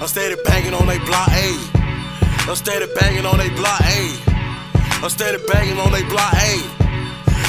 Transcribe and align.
I'm 0.00 0.06
steady 0.06 0.36
banging 0.44 0.74
on 0.74 0.86
they 0.86 0.98
block, 0.98 1.28
ayy. 1.30 1.58
I'm 2.48 2.54
steady 2.54 2.86
banging 2.94 3.26
on 3.26 3.38
they 3.38 3.48
block, 3.50 3.80
ayy. 3.80 5.02
I'm 5.02 5.10
steady 5.10 5.42
banging 5.48 5.78
on 5.78 5.90
they 5.90 6.04
block, 6.04 6.32
ayy. 6.34 6.77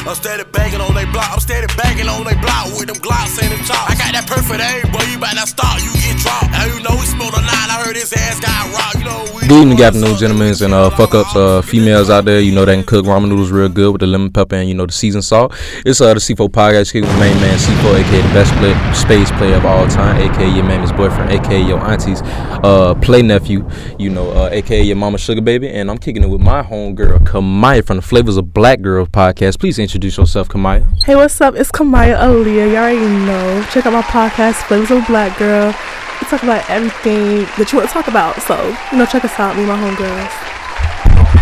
I'm 0.08 0.16
steady 0.16 0.44
banging 0.52 0.82
on 0.82 0.96
they 0.96 1.06
block. 1.12 1.32
I'm 1.32 1.40
steady 1.40 1.68
banging 1.76 2.08
on 2.08 2.24
they 2.24 2.36
block 2.40 2.66
with 2.78 2.88
them 2.88 2.98
glocks 2.98 3.42
and 3.42 3.52
them 3.52 3.60
chops. 3.66 3.92
I 3.92 3.96
got 3.96 4.14
that 4.16 4.26
perfect 4.28 4.62
aim, 4.62 4.92
boy. 4.92 5.04
You 5.12 5.20
better 5.20 5.36
not 5.36 5.48
stop, 5.48 5.78
you 5.80 5.92
get 6.00 6.18
dropped. 6.24 6.52
Now 6.52 6.66
you 6.66 6.80
know 6.82 6.96
we 6.96 7.06
smoke 7.06 7.36
a 7.36 7.42
nine. 7.42 7.70
I 7.70 7.84
heard 7.84 7.96
his 7.96 8.14
ass 8.14 8.40
got 8.40 8.72
rocked. 8.74 9.00
You 9.00 9.06
know 9.06 9.36
we. 9.36 9.48
Good 9.50 9.62
evening, 9.62 9.78
got 9.78 9.96
no 9.96 10.16
gentlemen 10.16 10.54
and 10.62 10.74
uh, 10.74 10.90
fuck 10.92 11.16
ups, 11.16 11.36
uh, 11.36 11.62
females 11.62 12.10
out 12.10 12.26
there. 12.26 12.40
You 12.40 12.54
know 12.54 12.66
they 12.66 12.76
can 12.76 12.86
cook 12.86 13.06
ramen 13.06 13.30
noodles 13.30 13.52
real 13.52 13.68
good 13.68 13.92
with 13.92 14.02
the 14.02 14.08
lemon 14.08 14.32
pepper 14.32 14.56
and 14.56 14.70
you 14.70 14.76
know 14.76 14.86
the 14.86 14.94
seasoned 14.94 15.26
salt. 15.26 15.54
It's 15.86 16.00
uh 16.02 16.14
the 16.14 16.20
C4 16.20 16.50
podcast 16.50 16.92
here 16.92 17.02
with 17.02 17.20
main 17.20 17.36
man 17.42 17.58
C4, 17.58 18.00
aka 18.00 18.22
the 18.22 18.34
best 18.34 18.54
play, 18.62 18.74
space 18.94 19.32
player 19.38 19.56
of 19.56 19.66
all 19.66 19.88
time, 19.88 20.22
aka 20.22 20.48
your 20.48 20.64
mama's 20.64 20.92
boyfriend, 20.92 21.32
aka 21.32 21.60
your 21.62 21.80
auntie's 21.80 22.22
uh 22.64 22.94
play 23.02 23.22
nephew. 23.22 23.68
You 23.98 24.12
know, 24.12 24.30
uh, 24.32 24.50
aka 24.52 24.82
your 24.82 24.96
mama 24.96 25.18
sugar 25.18 25.42
baby, 25.42 25.68
and 25.70 25.90
I'm 25.92 25.98
kicking 25.98 26.24
it 26.24 26.30
with 26.30 26.42
my 26.42 26.64
homegirl 26.64 27.26
Kamaya 27.26 27.86
from 27.86 27.98
the 27.98 28.04
Flavors 28.04 28.38
of 28.38 28.54
Black 28.54 28.82
Girls 28.82 29.10
podcast. 29.10 29.60
Please 29.60 29.80
introduce 29.90 30.18
yourself, 30.18 30.48
Kamaya. 30.48 30.86
Hey, 31.04 31.16
what's 31.16 31.42
up? 31.42 31.56
It's 31.56 31.72
Kamaya 31.72 32.16
Aaliyah. 32.16 32.74
Y'all 32.74 32.78
already 32.78 33.26
know. 33.26 33.66
Check 33.72 33.88
out 33.88 33.94
my 33.94 34.04
podcast, 34.04 34.62
Flavors 34.68 34.92
of 34.92 35.02
a 35.02 35.06
Black 35.08 35.36
Girl. 35.40 35.74
We 36.22 36.28
talk 36.28 36.44
about 36.44 36.70
everything 36.70 37.50
that 37.58 37.72
you 37.72 37.80
want 37.80 37.90
to 37.90 37.94
talk 37.94 38.08
about. 38.08 38.40
So, 38.44 38.56
you 38.92 39.00
know, 39.00 39.08
check 39.08 39.26
us 39.26 39.40
out, 39.40 39.56
me 39.56 39.64
and 39.64 39.72
my 39.72 39.82
homegirls. 39.82 40.59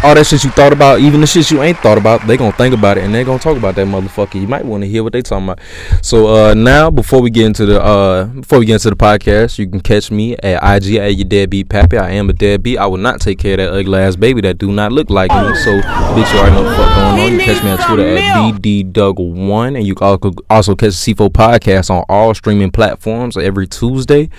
All 0.04 0.16
that 0.16 0.26
shit 0.26 0.44
you 0.44 0.52
thought 0.52 0.73
about, 0.73 1.00
even 1.00 1.22
the 1.22 1.27
shit 1.27 1.50
you 1.50 1.62
ain't 1.62 1.77
thought 1.80 1.98
about, 1.98 2.26
they 2.28 2.38
gonna 2.38 2.52
think 2.52 2.73
about 2.73 2.98
it 2.98 3.04
and 3.04 3.14
they 3.14 3.23
gonna 3.23 3.40
talk 3.40 3.58
about 3.58 3.76
that 3.76 3.88
motherfucker. 3.88 4.40
You 4.40 4.48
might 4.48 4.66
want 4.66 4.84
to 4.84 4.90
hear 4.90 5.04
what 5.04 5.14
they 5.14 5.22
talking 5.22 5.45
about. 5.45 5.59
So 6.02 6.28
uh 6.28 6.54
now 6.54 6.91
before 6.91 7.22
we 7.22 7.30
get 7.30 7.45
into 7.45 7.66
the 7.66 7.82
uh 7.82 8.26
before 8.26 8.59
we 8.59 8.66
get 8.66 8.76
into 8.76 8.90
the 8.90 8.95
podcast, 8.95 9.58
you 9.58 9.68
can 9.68 9.80
catch 9.80 10.12
me 10.12 10.36
at 10.38 10.62
IG 10.64 10.95
at 10.95 11.16
your 11.16 11.28
deadbeat 11.28 11.70
pappy. 11.70 11.98
I 11.98 12.12
am 12.12 12.30
a 12.30 12.34
deadbeat. 12.34 12.78
I 12.78 12.86
will 12.86 12.98
not 12.98 13.22
take 13.22 13.40
care 13.40 13.54
of 13.54 13.58
that 13.58 13.73
ugly 13.73 14.00
ass 14.00 14.16
baby 14.16 14.42
that 14.42 14.58
do 14.58 14.72
not 14.72 14.92
look 14.92 15.09
like 15.09 15.31
me. 15.31 15.56
So 15.56 15.72
bitch, 15.81 16.33
you 16.33 16.39
already 16.39 16.56
know 16.56 16.64
what 16.64 16.70
the 16.70 16.76
fuck 16.76 16.95
going 16.95 17.08
on. 17.08 17.31
You 17.31 17.38
can 17.38 17.45
catch 17.45 17.64
me 17.64 17.72
on 17.72 17.78
Twitter 17.80 18.17
at 18.17 18.61
BDDug1 18.61 19.78
and 19.78 19.88
you 19.88 19.95
can 19.95 20.36
also 20.50 20.76
catch 20.76 21.04
the 21.04 21.14
C4 21.14 21.30
podcast 21.30 21.89
on 21.89 22.04
all 22.09 22.33
streaming 22.33 22.72
platforms 22.72 23.38
every 23.38 23.67
Tuesday, 23.67 24.30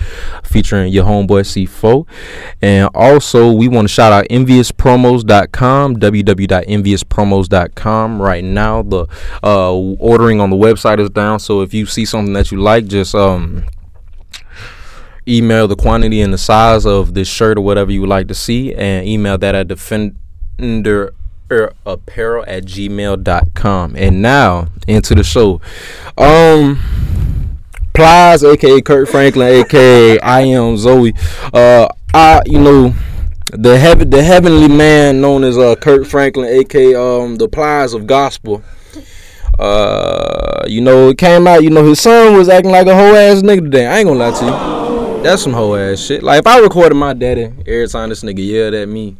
featuring 0.43 0.91
your 0.93 1.05
homeboy 1.05 1.43
C4. 1.43 2.07
And 2.61 2.89
also 2.93 3.51
we 3.51 3.67
want 3.67 3.87
to 3.87 3.93
shout 3.93 4.13
out 4.13 4.25
Envious 4.29 4.71
enviouspromos.com 4.71 5.38
www.enviouspromos.com 5.47 8.21
right 8.21 8.43
now 8.43 8.81
the 8.81 9.05
uh 9.43 9.73
ordering 9.73 10.41
on 10.41 10.49
the 10.49 10.55
website 10.55 10.99
is 10.99 11.09
down 11.09 11.39
so 11.39 11.61
if 11.61 11.73
you 11.73 11.85
see 11.85 12.05
something 12.05 12.33
that 12.33 12.51
you 12.51 12.59
like 12.59 12.85
just 12.85 13.15
um 13.15 13.63
email 15.27 15.67
the 15.67 15.75
quantity 15.75 16.21
and 16.21 16.33
the 16.33 16.37
size 16.37 16.85
of 16.85 17.13
this 17.13 17.27
shirt 17.27 17.57
or 17.57 17.61
whatever 17.61 17.91
you 17.91 17.99
would 18.01 18.09
like 18.09 18.27
to 18.27 18.33
see 18.33 18.73
and 18.73 19.07
email 19.07 19.37
that 19.37 19.53
at 19.55 19.67
defender 19.67 21.13
apparel 21.85 22.43
at 22.47 22.65
gmail.com 22.65 23.95
and 23.95 24.21
now 24.21 24.67
into 24.87 25.15
the 25.15 25.23
show 25.23 25.59
um 26.17 26.79
plies 27.93 28.43
aka 28.43 28.81
kirk 28.81 29.07
franklin 29.09 29.61
aka 29.61 30.19
i 30.19 30.41
am 30.41 30.77
zoe 30.77 31.13
uh 31.53 31.87
i 32.13 32.41
you 32.45 32.59
know 32.59 32.93
the 33.51 33.77
heaven 33.77 34.09
the 34.09 34.21
heavenly 34.21 34.67
man 34.67 35.21
known 35.21 35.43
as 35.43 35.57
uh 35.57 35.75
Kirk 35.75 36.05
Franklin, 36.05 36.47
aka 36.49 36.95
um 36.95 37.35
the 37.35 37.47
plies 37.47 37.93
of 37.93 38.05
gospel. 38.05 38.63
Uh 39.57 40.63
you 40.67 40.81
know, 40.81 41.09
it 41.09 41.17
came 41.17 41.47
out, 41.47 41.63
you 41.63 41.69
know, 41.69 41.83
his 41.83 41.99
son 41.99 42.37
was 42.37 42.47
acting 42.47 42.71
like 42.71 42.87
a 42.87 42.95
whole 42.95 43.15
ass 43.15 43.41
nigga 43.41 43.61
today. 43.61 43.87
I 43.87 43.99
ain't 43.99 44.07
gonna 44.07 44.19
lie 44.19 44.39
to 44.39 44.45
you. 44.45 45.23
That's 45.23 45.41
some 45.41 45.53
whole 45.53 45.75
ass 45.75 45.99
shit. 45.99 46.23
Like 46.23 46.39
if 46.39 46.47
I 46.47 46.59
recorded 46.59 46.95
my 46.95 47.13
daddy 47.13 47.51
every 47.65 47.87
time 47.87 48.09
this 48.09 48.23
nigga 48.23 48.45
yelled 48.45 48.73
at 48.73 48.87
me, 48.87 49.17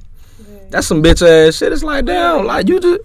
that's 0.69 0.87
some 0.87 1.01
bitch 1.01 1.27
ass 1.27 1.55
shit. 1.57 1.73
It's 1.73 1.83
like 1.83 2.05
damn, 2.05 2.45
like 2.45 2.67
you 2.67 2.79
just 2.79 3.01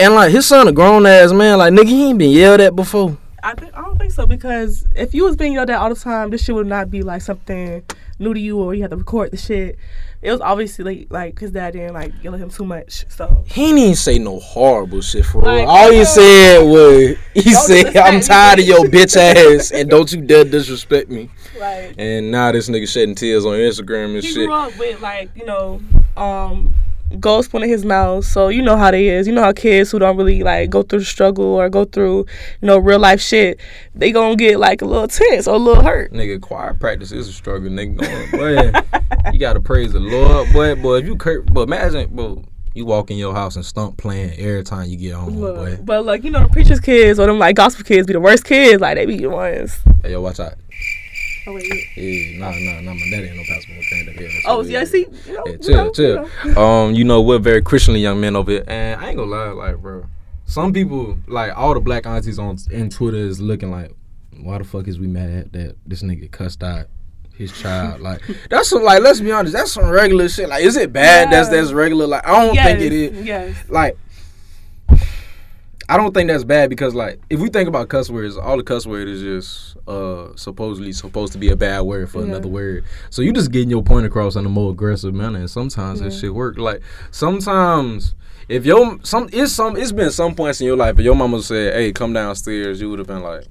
and 0.00 0.14
like 0.14 0.32
his 0.32 0.46
son 0.46 0.68
a 0.68 0.72
grown 0.72 1.06
ass 1.06 1.32
man, 1.32 1.58
like 1.58 1.72
nigga 1.72 1.88
he 1.88 2.08
ain't 2.08 2.18
been 2.18 2.30
yelled 2.30 2.60
at 2.60 2.74
before. 2.74 3.16
I, 3.44 3.50
I 3.50 3.80
don't 3.82 3.98
think 3.98 4.12
so 4.12 4.24
because 4.24 4.84
if 4.94 5.14
you 5.14 5.24
was 5.24 5.36
being 5.36 5.52
yelled 5.52 5.68
at 5.68 5.78
all 5.78 5.88
the 5.88 5.96
time, 5.96 6.30
this 6.30 6.44
shit 6.44 6.54
would 6.54 6.66
not 6.66 6.90
be 6.90 7.02
like 7.02 7.22
something 7.22 7.82
new 8.22 8.32
to 8.34 8.40
you 8.40 8.58
or 8.58 8.74
you 8.74 8.82
have 8.82 8.90
to 8.90 8.96
record 8.96 9.30
the 9.32 9.36
shit. 9.36 9.76
It 10.22 10.30
was 10.30 10.40
obviously 10.40 10.84
like, 10.84 11.06
like 11.10 11.38
his 11.40 11.50
dad 11.50 11.72
didn't 11.72 11.94
like 11.94 12.12
yell 12.22 12.34
at 12.34 12.40
him 12.40 12.48
too 12.48 12.64
much. 12.64 13.04
So 13.08 13.42
He 13.46 13.72
didn't 13.72 13.96
say 13.96 14.18
no 14.18 14.38
horrible 14.38 15.00
shit 15.00 15.24
for 15.26 15.42
real. 15.42 15.66
All 15.68 15.90
he 15.90 16.04
said 16.04 16.60
was 16.62 17.16
he 17.34 17.52
said, 17.52 17.96
I'm 17.96 18.20
tired 18.20 18.60
of 18.60 18.64
your 18.66 18.84
bitch 18.84 19.16
ass 19.16 19.72
and 19.72 19.90
don't 19.90 20.10
you 20.12 20.20
dare 20.22 20.44
disrespect 20.44 21.10
me. 21.10 21.28
right. 21.60 21.92
And 21.98 22.30
now 22.30 22.52
this 22.52 22.68
nigga 22.68 22.88
shedding 22.88 23.16
tears 23.16 23.44
on 23.44 23.54
Instagram 23.54 24.14
and 24.14 24.22
He 24.22 24.28
shit. 24.32 24.46
grew 24.46 24.52
up 24.54 24.78
with 24.78 25.00
like 25.02 25.30
you 25.34 25.44
know, 25.44 25.80
um, 26.16 26.72
gold 27.20 27.44
spoon 27.44 27.62
in 27.62 27.68
his 27.68 27.84
mouth. 27.84 28.24
So 28.24 28.48
you 28.48 28.62
know 28.62 28.76
how 28.76 28.90
they 28.90 29.08
is. 29.08 29.26
You 29.26 29.32
know 29.32 29.42
how 29.42 29.52
kids 29.52 29.90
who 29.90 29.98
don't 29.98 30.16
really 30.16 30.42
like 30.42 30.70
go 30.70 30.82
through 30.82 31.00
the 31.00 31.04
struggle 31.04 31.44
or 31.44 31.68
go 31.68 31.84
through 31.84 32.26
you 32.60 32.66
know 32.66 32.78
real 32.78 32.98
life 32.98 33.20
shit, 33.20 33.60
they 33.94 34.12
gonna 34.12 34.36
get 34.36 34.58
like 34.58 34.82
a 34.82 34.84
little 34.84 35.08
tense 35.08 35.46
or 35.46 35.54
a 35.54 35.58
little 35.58 35.82
hurt. 35.82 36.12
Nigga, 36.12 36.40
choir 36.40 36.74
practice 36.74 37.12
is 37.12 37.28
a 37.28 37.32
struggle, 37.32 37.70
nigga. 37.70 38.30
Boy, 38.32 39.30
you 39.32 39.38
gotta 39.38 39.60
praise 39.60 39.92
the 39.92 40.00
Lord, 40.00 40.52
boy. 40.52 40.74
Boy, 40.74 40.96
if 40.98 41.06
you 41.06 41.16
cur- 41.16 41.42
but 41.42 41.62
imagine, 41.62 42.08
boy, 42.14 42.42
you 42.74 42.86
walk 42.86 43.10
in 43.10 43.18
your 43.18 43.34
house 43.34 43.56
and 43.56 43.64
stump 43.64 43.98
playing 43.98 44.32
every 44.38 44.62
time 44.62 44.88
you 44.88 44.96
get 44.96 45.14
home, 45.14 45.34
boy. 45.34 45.78
But 45.82 46.04
like 46.04 46.24
you 46.24 46.30
know, 46.30 46.42
the 46.42 46.48
preachers' 46.48 46.80
kids 46.80 47.18
or 47.18 47.26
them 47.26 47.38
like 47.38 47.56
gospel 47.56 47.84
kids 47.84 48.06
be 48.06 48.12
the 48.12 48.20
worst 48.20 48.44
kids. 48.44 48.80
Like 48.80 48.96
they 48.96 49.06
be 49.06 49.18
the 49.18 49.28
ones. 49.28 49.78
Hey, 50.02 50.12
yo, 50.12 50.20
watch 50.20 50.40
out. 50.40 50.54
Oh 51.46 51.54
wait. 51.54 51.72
Yeah, 51.96 52.38
nah, 52.38 52.50
nah, 52.52 52.80
nah, 52.80 52.94
my 52.94 53.00
daddy 53.10 53.26
ain't 53.28 53.36
no 53.36 53.42
pastor. 53.48 53.72
Kind 53.90 54.08
of 54.08 54.14
here. 54.14 54.30
Oh 54.46 54.62
yeah, 54.62 54.84
see. 54.84 55.06
You 55.26 55.32
know, 55.34 55.42
Yeah, 55.46 55.52
you 55.52 55.58
chill, 55.58 55.76
know, 55.76 55.90
chill. 55.92 56.28
you 56.44 56.54
know. 56.54 56.62
Um, 56.62 56.94
you 56.94 57.04
know, 57.04 57.20
we're 57.20 57.38
very 57.38 57.62
Christianly 57.62 58.00
young 58.00 58.20
men 58.20 58.36
over 58.36 58.50
here, 58.52 58.64
and 58.68 59.00
I 59.00 59.08
ain't 59.08 59.16
gonna 59.16 59.30
lie, 59.30 59.48
like, 59.50 59.78
bro, 59.78 60.06
some 60.44 60.72
people, 60.72 61.18
like, 61.26 61.56
all 61.56 61.74
the 61.74 61.80
black 61.80 62.06
aunties 62.06 62.38
on 62.38 62.58
in 62.70 62.90
Twitter 62.90 63.16
is 63.16 63.40
looking 63.40 63.70
like, 63.70 63.92
why 64.40 64.58
the 64.58 64.64
fuck 64.64 64.86
is 64.88 64.98
we 64.98 65.06
mad 65.08 65.52
that 65.52 65.76
this 65.86 66.02
nigga 66.02 66.30
cussed 66.30 66.62
out 66.62 66.86
his 67.36 67.50
child? 67.60 68.00
like, 68.00 68.20
that's 68.48 68.68
some, 68.68 68.82
like, 68.84 69.02
let's 69.02 69.20
be 69.20 69.32
honest, 69.32 69.52
that's 69.54 69.72
some 69.72 69.88
regular 69.88 70.28
shit. 70.28 70.48
Like, 70.48 70.62
is 70.64 70.76
it 70.76 70.92
bad? 70.92 71.30
That's 71.32 71.48
that's 71.48 71.72
regular. 71.72 72.06
Like, 72.06 72.26
I 72.26 72.44
don't 72.44 72.54
Yes, 72.54 72.66
think 72.66 72.80
it 72.80 72.92
is. 72.92 73.24
Yes. 73.26 73.56
Like. 73.68 73.96
I 75.92 75.98
don't 75.98 76.14
think 76.14 76.28
that's 76.30 76.42
bad 76.44 76.70
because 76.70 76.94
like 76.94 77.20
if 77.28 77.38
we 77.38 77.50
think 77.50 77.68
about 77.68 77.88
cuss 77.90 78.08
words, 78.08 78.38
all 78.38 78.56
the 78.56 78.62
cuss 78.62 78.86
word 78.86 79.08
is 79.08 79.20
just 79.20 79.76
uh 79.86 80.34
supposedly 80.36 80.90
supposed 80.92 81.32
to 81.34 81.38
be 81.38 81.50
a 81.50 81.56
bad 81.56 81.80
word 81.82 82.08
for 82.10 82.20
Yeah. 82.20 82.28
another 82.28 82.48
word. 82.48 82.84
So 83.10 83.20
you 83.20 83.30
just 83.30 83.50
getting 83.52 83.68
your 83.68 83.82
point 83.82 84.06
across 84.06 84.34
in 84.34 84.46
a 84.46 84.48
more 84.48 84.70
aggressive 84.70 85.12
manner, 85.12 85.40
and 85.40 85.50
sometimes 85.50 86.00
that 86.00 86.12
Yeah. 86.12 86.18
shit 86.18 86.34
work. 86.34 86.56
Like 86.56 86.80
sometimes 87.10 88.14
if 88.48 88.64
your 88.64 88.98
some 89.02 89.28
it's 89.34 89.52
some 89.52 89.76
it's 89.76 89.92
been 89.92 90.10
some 90.10 90.34
points 90.34 90.62
in 90.62 90.66
your 90.66 90.78
life, 90.78 90.98
if 90.98 91.04
your 91.04 91.14
mama 91.14 91.42
said, 91.42 91.74
"Hey, 91.74 91.92
come 91.92 92.14
downstairs," 92.14 92.80
you 92.80 92.88
would 92.88 92.98
have 92.98 93.08
been 93.08 93.22
like. 93.22 93.44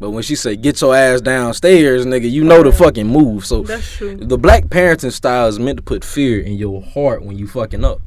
But 0.00 0.10
when 0.10 0.24
she 0.24 0.34
said, 0.34 0.62
"Get 0.62 0.80
your 0.80 0.96
ass 0.96 1.20
downstairs, 1.20 2.04
nigga," 2.04 2.28
you 2.28 2.42
know 2.42 2.64
the 2.64 2.72
fucking 2.72 3.06
move. 3.06 3.46
So 3.46 3.62
That's 3.62 3.96
true. 3.96 4.16
the 4.16 4.36
black 4.36 4.64
parenting 4.64 5.12
style 5.12 5.46
is 5.46 5.60
meant 5.60 5.76
to 5.76 5.82
put 5.84 6.04
fear 6.04 6.40
in 6.40 6.54
your 6.54 6.82
heart 6.82 7.24
when 7.24 7.38
you 7.38 7.46
fucking 7.46 7.84
up. 7.84 8.00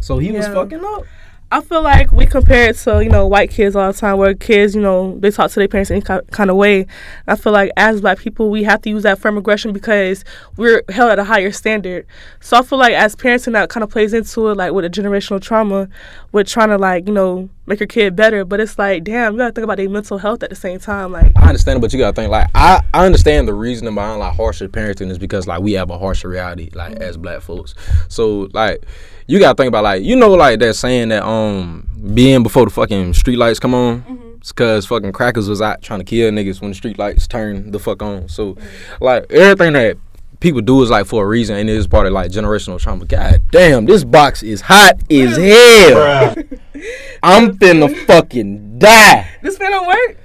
So 0.00 0.18
he 0.18 0.32
was 0.32 0.46
fucking 0.48 0.84
up. 0.84 1.04
I 1.50 1.62
feel 1.62 1.82
like 1.82 2.12
we 2.12 2.26
compare 2.26 2.68
it 2.68 2.76
to 2.76 3.02
you 3.02 3.08
know 3.08 3.26
white 3.26 3.50
kids 3.50 3.74
all 3.74 3.90
the 3.90 3.98
time, 3.98 4.18
where 4.18 4.34
kids 4.34 4.74
you 4.74 4.82
know 4.82 5.18
they 5.18 5.30
talk 5.30 5.50
to 5.50 5.60
their 5.60 5.68
parents 5.68 5.90
in 5.90 5.96
any 5.96 6.20
kind 6.30 6.50
of 6.50 6.56
way. 6.56 6.86
I 7.26 7.36
feel 7.36 7.54
like 7.54 7.70
as 7.78 8.02
black 8.02 8.18
people, 8.18 8.50
we 8.50 8.64
have 8.64 8.82
to 8.82 8.90
use 8.90 9.02
that 9.04 9.18
firm 9.18 9.38
aggression 9.38 9.72
because 9.72 10.24
we're 10.58 10.82
held 10.90 11.10
at 11.10 11.18
a 11.18 11.24
higher 11.24 11.50
standard. 11.50 12.06
So 12.40 12.58
I 12.58 12.62
feel 12.62 12.78
like 12.78 12.92
as 12.92 13.16
parents, 13.16 13.46
and 13.46 13.56
that 13.56 13.70
kind 13.70 13.82
of 13.82 13.88
plays 13.88 14.12
into 14.12 14.48
it, 14.48 14.58
like 14.58 14.72
with 14.72 14.84
a 14.84 14.90
generational 14.90 15.40
trauma, 15.40 15.88
with 16.32 16.48
trying 16.48 16.68
to 16.68 16.76
like 16.76 17.06
you 17.06 17.14
know 17.14 17.48
make 17.68 17.80
your 17.80 17.86
kid 17.86 18.16
better. 18.16 18.44
But 18.44 18.60
it's 18.60 18.78
like, 18.78 19.04
damn, 19.04 19.34
you 19.34 19.38
gotta 19.38 19.52
think 19.52 19.64
about 19.64 19.76
their 19.76 19.88
mental 19.88 20.18
health 20.18 20.42
at 20.42 20.50
the 20.50 20.56
same 20.56 20.78
time. 20.78 21.12
Like, 21.12 21.32
I 21.36 21.48
understand, 21.48 21.80
but 21.80 21.92
you 21.92 21.98
gotta 21.98 22.14
think 22.14 22.30
like 22.30 22.48
I, 22.54 22.82
I 22.92 23.06
understand 23.06 23.46
the 23.46 23.54
reasoning 23.54 23.94
behind 23.94 24.20
like 24.20 24.34
harsher 24.34 24.68
parenting 24.68 25.10
is 25.10 25.18
because 25.18 25.46
like 25.46 25.60
we 25.60 25.72
have 25.72 25.90
a 25.90 25.98
harsher 25.98 26.28
reality 26.28 26.70
like 26.74 26.96
as 26.96 27.14
mm-hmm. 27.14 27.22
black 27.22 27.42
folks. 27.42 27.74
So 28.08 28.48
like 28.52 28.84
you 29.26 29.38
gotta 29.38 29.56
think 29.56 29.68
about 29.68 29.84
like 29.84 30.02
you 30.02 30.16
know 30.16 30.32
like 30.32 30.58
that 30.60 30.74
saying 30.74 31.10
that 31.10 31.24
um 31.24 31.88
being 32.14 32.42
before 32.42 32.64
the 32.64 32.70
fucking 32.70 33.14
street 33.14 33.36
lights 33.36 33.60
come 33.60 33.74
on. 33.74 34.36
It's 34.38 34.52
cause 34.52 34.86
fucking 34.86 35.12
crackers 35.12 35.48
was 35.48 35.60
out 35.60 35.82
trying 35.82 35.98
to 35.98 36.04
kill 36.04 36.30
niggas 36.30 36.60
when 36.60 36.70
the 36.70 36.74
street 36.74 36.98
lights 36.98 37.26
turn 37.26 37.70
the 37.70 37.78
fuck 37.78 38.02
on. 38.02 38.28
So 38.28 38.54
mm-hmm. 38.54 39.04
like 39.04 39.30
everything 39.30 39.74
that 39.74 39.98
people 40.40 40.60
do 40.60 40.82
is 40.82 40.90
like 40.90 41.06
for 41.06 41.24
a 41.24 41.26
reason 41.26 41.56
and 41.56 41.68
it 41.68 41.76
is 41.76 41.86
part 41.86 42.06
of 42.06 42.12
like 42.12 42.30
generational 42.30 42.78
trauma. 42.78 43.04
God 43.04 43.42
damn, 43.50 43.86
this 43.86 44.04
box 44.04 44.42
is 44.42 44.60
hot 44.60 45.00
as 45.10 45.36
hell. 45.36 46.34
I'm 47.22 47.58
finna 47.58 47.94
fucking 48.06 48.78
die. 48.78 49.28
this 49.42 49.56
fan 49.56 49.70
don't 49.70 49.86
work. 49.86 50.18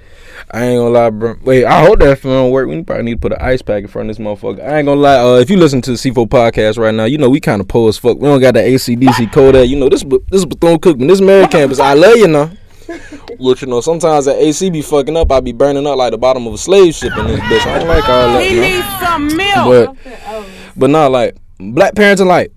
I 0.50 0.66
ain't 0.66 0.78
gonna 0.78 0.90
lie, 0.90 1.10
bro. 1.10 1.34
Wait, 1.42 1.64
I 1.64 1.84
hope 1.84 1.98
that 1.98 2.20
phone 2.20 2.52
work. 2.52 2.68
We 2.68 2.80
probably 2.84 3.04
need 3.04 3.14
to 3.14 3.18
put 3.18 3.32
an 3.32 3.40
ice 3.40 3.60
pack 3.60 3.82
in 3.82 3.88
front 3.88 4.08
of 4.08 4.16
this 4.16 4.24
motherfucker. 4.24 4.62
I 4.62 4.78
ain't 4.78 4.86
gonna 4.86 5.00
lie. 5.00 5.18
Uh, 5.18 5.40
if 5.40 5.50
you 5.50 5.56
listen 5.56 5.82
to 5.82 5.90
the 5.90 5.96
C4 5.96 6.28
podcast 6.28 6.78
right 6.78 6.94
now, 6.94 7.06
you 7.06 7.18
know 7.18 7.28
we 7.28 7.40
kind 7.40 7.60
of 7.60 7.66
poor 7.66 7.88
as 7.88 7.98
fuck. 7.98 8.18
We 8.18 8.28
don't 8.28 8.40
got 8.40 8.54
the 8.54 8.60
ACDC 8.60 9.32
code. 9.32 9.56
You 9.68 9.76
know 9.76 9.88
this. 9.88 10.04
this 10.04 10.20
is 10.30 10.46
Bethune 10.46 10.78
Cookman. 10.78 11.08
This 11.08 11.20
Mary 11.20 11.48
campus. 11.48 11.80
I 11.80 11.94
love 11.94 12.14
you 12.16 12.28
now. 12.28 12.52
Look, 13.38 13.60
you 13.62 13.66
know 13.68 13.80
sometimes 13.80 14.26
the 14.26 14.34
AC 14.34 14.70
be 14.70 14.82
fucking 14.82 15.16
up. 15.16 15.30
I 15.32 15.40
be 15.40 15.52
burning 15.52 15.86
up 15.86 15.96
like 15.96 16.12
the 16.12 16.18
bottom 16.18 16.46
of 16.46 16.54
a 16.54 16.58
slave 16.58 16.94
ship 16.94 17.16
in 17.16 17.26
this 17.26 17.40
bitch. 17.40 17.66
I 17.66 17.78
don't 17.78 17.88
like 17.88 18.08
all 18.08 18.32
that. 18.32 18.52
Know? 18.52 19.06
some 19.06 19.36
milk. 19.36 19.96
But 20.04 20.46
But 20.76 20.90
not 20.90 21.10
like 21.10 21.36
black 21.58 21.94
parents 21.94 22.20
are 22.20 22.26
like 22.26 22.52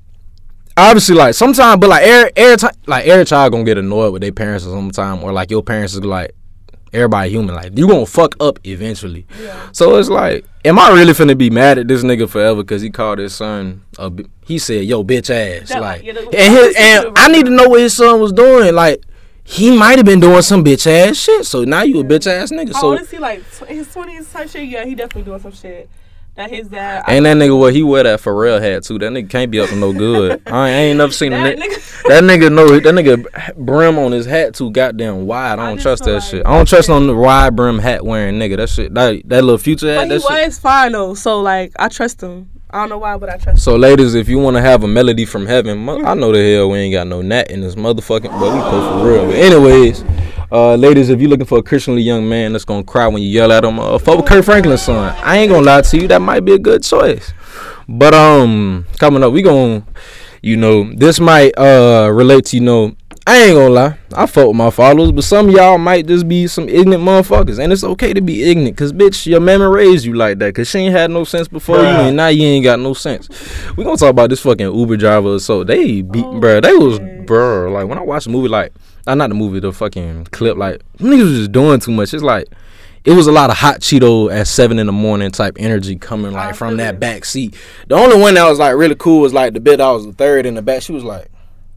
obviously 0.75 1.15
like 1.15 1.33
sometimes, 1.33 1.79
but 1.79 1.89
like 1.89 2.03
every 2.03 2.31
every 2.35 2.57
time, 2.57 2.71
like 2.85 3.05
every 3.05 3.25
child 3.25 3.51
gonna 3.51 3.63
get 3.63 3.77
annoyed 3.77 4.13
with 4.13 4.21
their 4.21 4.31
parents 4.31 4.65
or 4.65 4.69
sometime, 4.69 5.23
or 5.23 5.31
like 5.33 5.51
your 5.51 5.63
parents 5.63 5.93
is 5.93 6.03
like 6.03 6.33
everybody 6.93 7.29
human. 7.29 7.55
Like 7.55 7.77
you 7.77 7.87
gonna 7.87 8.05
fuck 8.05 8.35
up 8.39 8.59
eventually. 8.63 9.25
Yeah. 9.41 9.69
So 9.71 9.97
it's 9.97 10.09
like, 10.09 10.45
am 10.65 10.79
I 10.79 10.91
really 10.91 11.13
finna 11.13 11.37
be 11.37 11.49
mad 11.49 11.77
at 11.77 11.87
this 11.87 12.03
nigga 12.03 12.29
forever 12.29 12.63
because 12.63 12.81
he 12.81 12.89
called 12.89 13.19
his 13.19 13.35
son 13.35 13.83
a? 13.97 14.11
He 14.45 14.59
said, 14.59 14.85
"Yo, 14.85 15.03
bitch 15.03 15.29
ass." 15.29 15.69
That- 15.69 15.81
like, 15.81 16.05
and 16.05 16.17
his, 16.17 16.75
and 16.77 17.17
I 17.17 17.27
need 17.27 17.45
to 17.45 17.51
know 17.51 17.69
what 17.69 17.81
his 17.81 17.95
son 17.95 18.19
was 18.21 18.31
doing. 18.31 18.73
Like, 18.73 19.03
he 19.49 19.75
might 19.77 19.97
have 19.97 20.05
been 20.05 20.19
doing 20.19 20.41
some 20.41 20.61
bitch 20.63 20.85
ass 20.87 21.15
shit. 21.15 21.45
So 21.45 21.63
now 21.63 21.83
you 21.83 21.99
a 22.01 22.03
bitch 22.03 22.27
ass 22.27 22.51
nigga. 22.51 22.73
How 22.73 22.81
So 22.81 22.87
old 22.91 23.01
is 23.01 23.09
he? 23.09 23.17
Like 23.17 23.41
tw- 23.51 23.65
his 23.67 23.91
twenties 23.93 24.29
type 24.31 24.49
shit. 24.49 24.65
Yeah, 24.67 24.83
he 24.85 24.93
definitely 24.93 25.23
doing 25.23 25.39
some 25.39 25.53
shit. 25.53 25.89
That 26.35 26.51
his 26.51 26.67
dad. 26.67 27.03
And 27.07 27.25
that 27.25 27.35
nigga 27.37 27.57
what 27.57 27.73
he 27.73 27.81
wear 27.81 28.03
that 28.03 28.19
Pharrell 28.19 28.61
hat 28.61 28.83
too. 28.83 28.99
That 28.99 29.11
nigga 29.11 29.29
can't 29.29 29.49
be 29.49 29.59
up 29.59 29.69
to 29.69 29.75
no 29.75 29.91
good. 29.93 30.33
I, 30.45 30.49
ain't- 30.49 30.53
I 30.53 30.69
ain't 30.69 30.97
never 30.97 31.11
seen 31.11 31.33
a 31.33 31.37
that 31.37 31.57
nigga. 31.57 31.61
nigga. 31.63 31.93
That 32.07 32.23
nigga 32.23 32.53
know 32.53 32.67
that 32.79 32.93
nigga 32.93 33.55
brim 33.57 33.97
on 33.97 34.11
his 34.11 34.25
hat 34.25 34.53
too 34.53 34.69
goddamn 34.71 35.25
wide. 35.25 35.59
I 35.59 35.63
I 35.63 35.67
don't 35.69 35.77
just 35.77 35.83
trust 35.83 36.03
that 36.05 36.13
like- 36.13 36.23
shit. 36.23 36.45
I 36.45 36.55
don't 36.55 36.67
trust 36.67 36.89
on 36.89 37.07
the 37.07 37.15
wide 37.15 37.55
brim 37.55 37.79
hat 37.79 38.05
wearing 38.05 38.35
nigga. 38.37 38.57
That 38.57 38.69
shit 38.69 38.93
that 38.93 39.21
that 39.29 39.43
little 39.43 39.57
future 39.57 39.87
hat. 39.93 40.07
But 40.09 40.21
he 40.21 40.27
That 40.27 40.43
shit. 40.51 40.53
fine 40.55 40.91
though, 40.91 41.15
so 41.15 41.41
like 41.41 41.71
I 41.79 41.87
trust 41.87 42.21
him. 42.21 42.49
I 42.69 42.79
don't 42.81 42.89
know 42.89 42.97
why, 42.97 43.15
but 43.17 43.29
I 43.29 43.37
trust. 43.37 43.63
So 43.63 43.75
ladies, 43.77 44.13
if 44.13 44.27
you 44.27 44.39
want 44.39 44.57
to 44.57 44.61
have 44.61 44.83
a 44.83 44.87
melody 44.87 45.23
from 45.25 45.45
heaven, 45.45 45.77
mo- 45.77 46.03
I 46.03 46.13
know 46.15 46.33
the 46.33 46.53
hell 46.55 46.69
we 46.69 46.79
ain't 46.79 46.93
got 46.93 47.07
no 47.07 47.21
gnat 47.21 47.49
in 47.49 47.61
this 47.61 47.75
motherfucking. 47.75 48.23
But 48.39 48.53
we 48.53 48.59
post 48.59 49.01
for 49.01 49.07
real. 49.09 49.25
But 49.27 49.35
anyways, 49.35 50.03
uh, 50.51 50.75
ladies, 50.75 51.09
if 51.09 51.21
you're 51.21 51.29
looking 51.29 51.45
for 51.45 51.59
a 51.59 51.63
Christianly 51.63 52.01
young 52.01 52.27
man 52.27 52.51
that's 52.51 52.65
gonna 52.65 52.83
cry 52.83 53.07
when 53.07 53.21
you 53.21 53.29
yell 53.29 53.53
at 53.53 53.63
him, 53.63 53.79
uh, 53.79 53.97
fuck 53.97 54.17
with 54.17 54.25
Kirk 54.25 54.43
Franklin's 54.43 54.81
son. 54.81 55.15
I 55.23 55.37
ain't 55.37 55.49
gonna 55.51 55.65
lie 55.65 55.81
to 55.81 55.97
you, 55.97 56.07
that 56.09 56.21
might 56.21 56.41
be 56.43 56.53
a 56.53 56.59
good 56.59 56.83
choice. 56.83 57.31
But 57.87 58.13
um, 58.13 58.85
coming 58.99 59.23
up, 59.23 59.31
we 59.31 59.41
gonna, 59.41 59.85
you 60.41 60.57
know, 60.57 60.91
this 60.93 61.21
might 61.21 61.57
uh 61.57 62.09
relate 62.13 62.45
to 62.47 62.57
you 62.57 62.63
know. 62.63 62.95
I 63.29 63.43
ain't 63.43 63.55
gonna 63.55 63.69
lie, 63.73 63.97
I 64.15 64.25
fuck 64.25 64.47
with 64.47 64.55
my 64.55 64.69
followers, 64.69 65.11
but 65.11 65.25
some 65.25 65.49
of 65.49 65.53
y'all 65.53 65.77
might 65.77 66.07
just 66.07 66.29
be 66.29 66.47
some 66.47 66.69
ignorant 66.69 67.03
motherfuckers, 67.03 67.59
and 67.61 67.73
it's 67.73 67.83
okay 67.83 68.13
to 68.13 68.21
be 68.21 68.49
ignorant, 68.49 68.77
cause 68.77 68.93
bitch, 68.93 69.25
your 69.27 69.41
mama 69.41 69.67
raised 69.69 70.05
you 70.05 70.13
like 70.13 70.39
that, 70.39 70.55
cause 70.55 70.69
she 70.69 70.79
ain't 70.79 70.95
had 70.95 71.11
no 71.11 71.25
sense 71.25 71.49
before 71.49 71.75
you, 71.75 71.83
Bruh. 71.83 72.07
and 72.07 72.15
now 72.15 72.29
you 72.29 72.43
ain't 72.43 72.63
got 72.63 72.79
no 72.79 72.93
sense. 72.93 73.27
We 73.75 73.83
gonna 73.83 73.97
talk 73.97 74.11
about 74.11 74.29
this 74.29 74.39
fucking 74.39 74.73
Uber 74.73 74.95
driver. 74.95 75.39
So 75.39 75.65
they 75.65 76.03
beat, 76.03 76.23
Oh, 76.23 76.39
bruh. 76.39 76.61
They 76.61 76.73
was, 76.73 76.99
shit. 76.99 77.25
bruh. 77.25 77.69
Like 77.69 77.87
when 77.89 77.97
I 77.97 78.01
watched 78.01 78.27
the 78.27 78.31
movie, 78.31 78.47
like, 78.47 78.71
uh, 79.05 79.13
not 79.13 79.27
the 79.27 79.35
movie, 79.35 79.59
the 79.59 79.73
fucking 79.73 80.27
clip. 80.31 80.55
Like 80.55 80.81
niggas 80.99 81.23
was 81.23 81.37
just 81.39 81.51
doing 81.51 81.81
too 81.81 81.91
much. 81.91 82.13
It's 82.13 82.23
like 82.23 82.47
it 83.03 83.11
was 83.11 83.27
a 83.27 83.31
lot 83.33 83.49
of 83.49 83.57
hot 83.57 83.81
Cheeto 83.81 84.31
at 84.33 84.47
seven 84.47 84.79
in 84.79 84.85
the 84.87 84.93
morning 84.93 85.31
type 85.31 85.57
energy 85.59 85.97
coming 85.97 86.31
like 86.31 86.55
from 86.55 86.77
that 86.77 86.99
back 87.01 87.25
seat. 87.25 87.55
The 87.89 87.95
only 87.95 88.17
one 88.19 88.35
that 88.35 88.47
was 88.49 88.57
like 88.57 88.73
really 88.75 88.95
cool 88.95 89.19
was 89.19 89.33
like 89.33 89.51
the 89.53 89.59
bit 89.59 89.81
I 89.81 89.91
was 89.91 90.05
the 90.05 90.13
third 90.13 90.45
in 90.45 90.55
the 90.55 90.61
back. 90.61 90.81
She 90.81 90.93
was 90.93 91.03
like, 91.03 91.27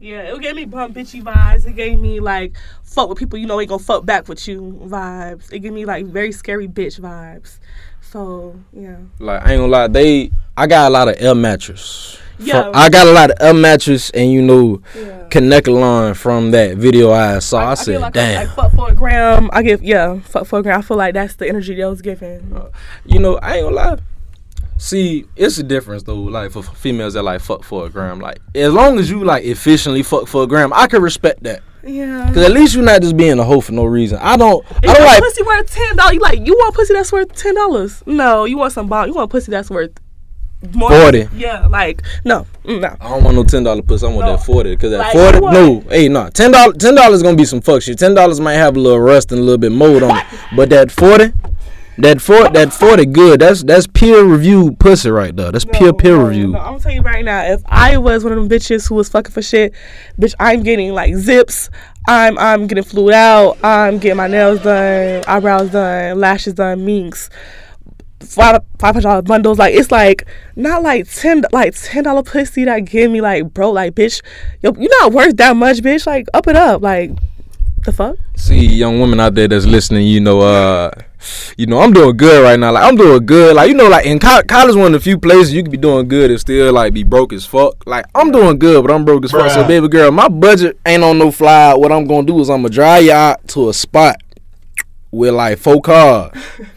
Yeah, 0.01 0.33
it 0.33 0.41
gave 0.41 0.55
me 0.55 0.65
bum 0.65 0.93
bitchy 0.93 1.21
vibes. 1.21 1.67
It 1.67 1.75
gave 1.75 1.99
me 1.99 2.19
like 2.19 2.57
fuck 2.83 3.07
with 3.07 3.19
people 3.19 3.37
you 3.37 3.45
know 3.45 3.59
ain't 3.61 3.69
gonna 3.69 3.83
fuck 3.83 4.03
back 4.03 4.27
with 4.27 4.47
you 4.47 4.81
vibes. 4.85 5.53
It 5.53 5.59
gave 5.59 5.73
me 5.73 5.85
like 5.85 6.07
very 6.07 6.31
scary 6.31 6.67
bitch 6.67 6.99
vibes. 6.99 7.59
So 8.01 8.59
yeah. 8.73 8.97
like 9.19 9.45
I 9.45 9.53
ain't 9.53 9.59
gonna 9.59 9.71
lie, 9.71 9.87
they. 9.87 10.31
I 10.57 10.67
got 10.67 10.87
a 10.87 10.89
lot 10.89 11.07
of 11.07 11.15
L 11.19 11.35
mattress. 11.35 12.17
Yeah. 12.39 12.71
I 12.73 12.89
got 12.89 13.07
a 13.07 13.11
lot 13.11 13.29
of 13.29 13.37
L 13.39 13.53
mattress, 13.53 14.09
and 14.09 14.31
you 14.31 14.41
know, 14.41 14.81
Yeah. 14.95 15.27
connect 15.29 15.67
line 15.67 16.15
from 16.15 16.49
that 16.51 16.77
video 16.77 17.11
I 17.11 17.37
saw. 17.39 17.59
I, 17.59 17.71
I 17.71 17.73
said, 17.75 18.01
like, 18.01 18.13
damn. 18.13 18.47
like 18.47 18.55
fuck 18.55 18.73
for 18.73 18.89
a 18.89 18.95
gram. 18.95 19.49
I 19.53 19.61
give 19.61 19.83
yeah, 19.83 20.19
fuck 20.21 20.47
for 20.47 20.59
a 20.59 20.63
gram. 20.63 20.79
I 20.79 20.81
feel 20.81 20.97
like 20.97 21.13
that's 21.13 21.35
the 21.35 21.47
energy 21.47 21.75
that 21.75 21.87
was 21.87 22.01
given. 22.01 22.53
Uh, 22.53 22.69
you 23.05 23.19
know, 23.19 23.37
I 23.37 23.57
ain't 23.57 23.65
gonna 23.65 23.75
lie. 23.75 23.99
See, 24.81 25.25
it's 25.35 25.59
a 25.59 25.63
difference 25.63 26.01
though. 26.01 26.15
Like 26.15 26.49
for 26.51 26.63
females 26.63 27.13
that 27.13 27.21
like 27.21 27.41
fuck 27.41 27.63
for 27.63 27.85
a 27.85 27.89
gram, 27.89 28.19
like 28.19 28.39
as 28.55 28.73
long 28.73 28.97
as 28.97 29.11
you 29.11 29.23
like 29.23 29.43
efficiently 29.45 30.01
fuck 30.01 30.27
for 30.27 30.41
a 30.41 30.47
gram, 30.47 30.73
I 30.73 30.87
can 30.87 31.03
respect 31.03 31.43
that. 31.43 31.61
Yeah. 31.85 32.25
Cause 32.33 32.43
at 32.43 32.51
least 32.51 32.73
you're 32.73 32.83
not 32.83 33.01
just 33.03 33.15
being 33.15 33.37
a 33.37 33.43
hoe 33.43 33.61
for 33.61 33.73
no 33.73 33.83
reason. 33.85 34.17
I 34.19 34.37
don't. 34.37 34.65
I 34.65 34.75
If 34.77 34.81
don't 34.81 34.95
your 34.97 35.05
like. 35.05 35.21
pussy 35.21 35.43
worth 35.43 35.71
ten 35.71 35.95
dollars, 35.97 36.13
you 36.15 36.19
like 36.19 36.39
you 36.47 36.53
want 36.55 36.73
pussy 36.73 36.95
that's 36.95 37.11
worth 37.11 37.31
ten 37.35 37.53
dollars? 37.53 38.01
No, 38.07 38.45
you 38.45 38.57
want 38.57 38.73
some 38.73 38.87
bomb. 38.87 39.07
You 39.07 39.13
want 39.13 39.29
pussy 39.29 39.51
that's 39.51 39.69
worth 39.69 39.91
more. 40.73 40.89
40. 40.89 41.27
Yeah, 41.35 41.67
like 41.67 42.01
no, 42.25 42.47
mm, 42.65 42.81
no. 42.81 42.95
I 42.99 43.09
don't 43.09 43.23
want 43.23 43.35
no 43.35 43.43
ten 43.43 43.63
dollar 43.63 43.83
pussy. 43.83 44.07
I 44.07 44.09
want 44.09 44.25
No. 44.25 44.35
that 44.35 44.43
forty. 44.45 44.75
Cause 44.77 44.89
that 44.89 44.97
Like, 44.97 45.13
forty, 45.13 45.39
no, 45.41 45.79
hey, 45.91 46.09
no, 46.09 46.27
ten 46.29 46.51
dollars. 46.51 46.77
Ten 46.77 46.95
dollars 46.95 47.21
gonna 47.21 47.37
be 47.37 47.45
some 47.45 47.61
fuck 47.61 47.83
shit. 47.83 47.99
Ten 47.99 48.15
dollars 48.15 48.39
might 48.39 48.53
have 48.55 48.75
a 48.75 48.79
little 48.79 48.99
rust 48.99 49.31
and 49.31 49.39
a 49.41 49.43
little 49.43 49.59
bit 49.59 49.71
mold 49.71 50.01
on 50.01 50.17
it. 50.17 50.25
But 50.55 50.69
that 50.71 50.91
forty, 50.91 51.33
that 51.97 52.21
four, 52.21 52.49
that 52.49 52.73
forty, 52.73 53.05
good. 53.05 53.41
That's 53.41 53.63
that's 53.63 53.85
peer 53.87 54.23
reviewed 54.23 54.79
pussy 54.79 55.11
right 55.11 55.35
there. 55.35 55.51
That's 55.51 55.65
peer 55.65 55.87
No, 55.87 55.93
peer 55.93 56.17
no, 56.17 56.27
review. 56.27 56.47
no. 56.47 56.59
I'm 56.59 56.65
gonna 56.73 56.79
tell 56.79 56.91
you 56.91 57.01
right 57.01 57.23
now, 57.23 57.43
if 57.43 57.61
I 57.65 57.97
was 57.97 58.23
one 58.23 58.33
of 58.33 58.39
them 58.39 58.49
bitches 58.49 58.87
who 58.89 58.95
was 58.95 59.09
fucking 59.09 59.31
for 59.31 59.41
shit, 59.41 59.73
bitch, 60.19 60.33
I'm 60.39 60.63
getting 60.63 60.93
like 60.93 61.15
zips. 61.15 61.69
I'm 62.07 62.37
I'm 62.39 62.67
getting 62.67 62.83
flued 62.83 63.13
out. 63.13 63.57
I'm 63.63 63.99
getting 63.99 64.17
my 64.17 64.27
nails 64.27 64.61
done, 64.63 65.23
eyebrows 65.27 65.69
done, 65.71 66.19
lashes 66.19 66.53
done, 66.55 66.85
minks. 66.85 67.29
Five 68.21 68.61
five 68.77 68.93
hundred 68.93 69.01
dollar 69.09 69.21
bundles, 69.23 69.57
like 69.57 69.73
it's 69.73 69.89
like 69.91 70.25
not 70.55 70.83
like 70.83 71.11
ten 71.11 71.43
like 71.51 71.73
ten 71.75 72.03
dollar 72.03 72.21
pussy 72.21 72.65
that 72.65 72.85
give 72.85 73.09
me 73.11 73.19
like 73.19 73.51
bro, 73.51 73.71
like 73.71 73.95
bitch, 73.95 74.21
yo, 74.61 74.71
you're 74.77 74.91
not 75.01 75.11
worth 75.11 75.37
that 75.37 75.55
much, 75.55 75.77
bitch. 75.79 76.05
Like 76.05 76.27
up 76.33 76.47
it 76.47 76.55
up, 76.55 76.83
like 76.83 77.09
the 77.83 77.91
fuck. 77.91 78.17
See, 78.35 78.65
young 78.65 78.99
women 78.99 79.19
out 79.19 79.35
there 79.35 79.47
that's 79.47 79.65
listening, 79.65 80.07
you 80.07 80.19
know, 80.19 80.41
uh, 80.41 80.91
you 81.57 81.67
know, 81.67 81.79
I'm 81.79 81.93
doing 81.93 82.17
good 82.17 82.43
right 82.43 82.59
now. 82.59 82.71
Like 82.71 82.83
I'm 82.83 82.95
doing 82.95 83.25
good. 83.25 83.55
Like 83.55 83.69
you 83.69 83.75
know, 83.75 83.87
like 83.87 84.05
in 84.05 84.19
co- 84.19 84.41
college, 84.43 84.75
one 84.75 84.87
of 84.87 84.91
the 84.93 84.99
few 84.99 85.17
places 85.17 85.53
you 85.53 85.61
could 85.63 85.71
be 85.71 85.77
doing 85.77 86.07
good 86.07 86.31
and 86.31 86.39
still 86.39 86.73
like 86.73 86.93
be 86.93 87.03
broke 87.03 87.33
as 87.33 87.45
fuck. 87.45 87.85
Like 87.85 88.05
I'm 88.15 88.31
doing 88.31 88.57
good, 88.59 88.83
but 88.83 88.91
I'm 88.91 89.05
broke 89.05 89.25
as 89.25 89.31
fuck. 89.31 89.51
So 89.51 89.65
baby 89.67 89.87
girl, 89.87 90.11
my 90.11 90.27
budget 90.27 90.79
ain't 90.85 91.03
on 91.03 91.17
no 91.17 91.31
fly. 91.31 91.73
What 91.73 91.91
I'm 91.91 92.05
gonna 92.05 92.25
do 92.25 92.39
is 92.39 92.49
I'm 92.49 92.63
gonna 92.63 92.73
drive 92.73 93.03
you 93.03 93.11
out 93.11 93.47
to 93.49 93.69
a 93.69 93.73
spot 93.73 94.17
with 95.11 95.33
like 95.33 95.57
four 95.59 95.81
cars. 95.81 96.31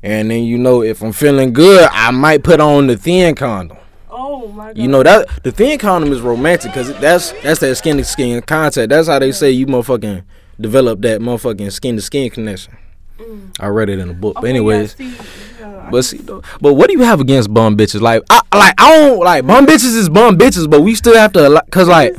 And 0.00 0.30
then 0.30 0.44
you 0.44 0.58
know, 0.58 0.82
if 0.82 1.02
I'm 1.02 1.12
feeling 1.12 1.52
good, 1.52 1.88
I 1.90 2.12
might 2.12 2.44
put 2.44 2.60
on 2.60 2.86
the 2.86 2.96
thin 2.96 3.34
condom. 3.34 3.78
Oh 4.20 4.48
my 4.48 4.68
god. 4.68 4.78
You 4.78 4.88
know 4.88 5.02
that 5.02 5.28
the 5.44 5.52
thin 5.52 5.78
condom 5.78 6.12
is 6.12 6.20
romantic 6.20 6.72
because 6.72 6.88
that's 6.98 7.30
that's 7.42 7.60
that 7.60 7.76
skin 7.76 7.96
to 7.98 8.04
skin 8.04 8.42
contact. 8.42 8.88
That's 8.90 9.06
how 9.08 9.18
they 9.20 9.30
say 9.32 9.50
you 9.52 9.66
motherfucking 9.66 10.24
develop 10.60 11.00
that 11.02 11.20
motherfucking 11.20 11.70
skin 11.72 11.96
to 11.96 12.02
skin 12.02 12.28
connection. 12.30 12.76
Mm. 13.18 13.50
I 13.60 13.66
read 13.68 13.88
it 13.88 13.98
in 13.98 14.10
a 14.10 14.14
book. 14.14 14.34
But 14.36 14.44
anyways, 14.44 14.96
yeah, 14.98 15.10
see, 15.10 15.24
yeah, 15.60 15.88
but 15.90 16.02
see, 16.02 16.18
though- 16.18 16.42
but 16.60 16.74
what 16.74 16.88
do 16.88 16.94
you 16.98 17.04
have 17.04 17.20
against 17.20 17.52
bum 17.54 17.76
bitches? 17.76 18.00
Like 18.00 18.22
I 18.30 18.40
like 18.56 18.74
I 18.78 18.96
don't 18.98 19.18
like 19.20 19.46
bum 19.46 19.66
bitches 19.66 19.96
is 19.96 20.08
bum 20.08 20.36
bitches, 20.36 20.68
but 20.68 20.82
we 20.82 20.94
still 20.94 21.14
have 21.16 21.32
to 21.34 21.62
cause 21.70 21.88
like 21.88 22.16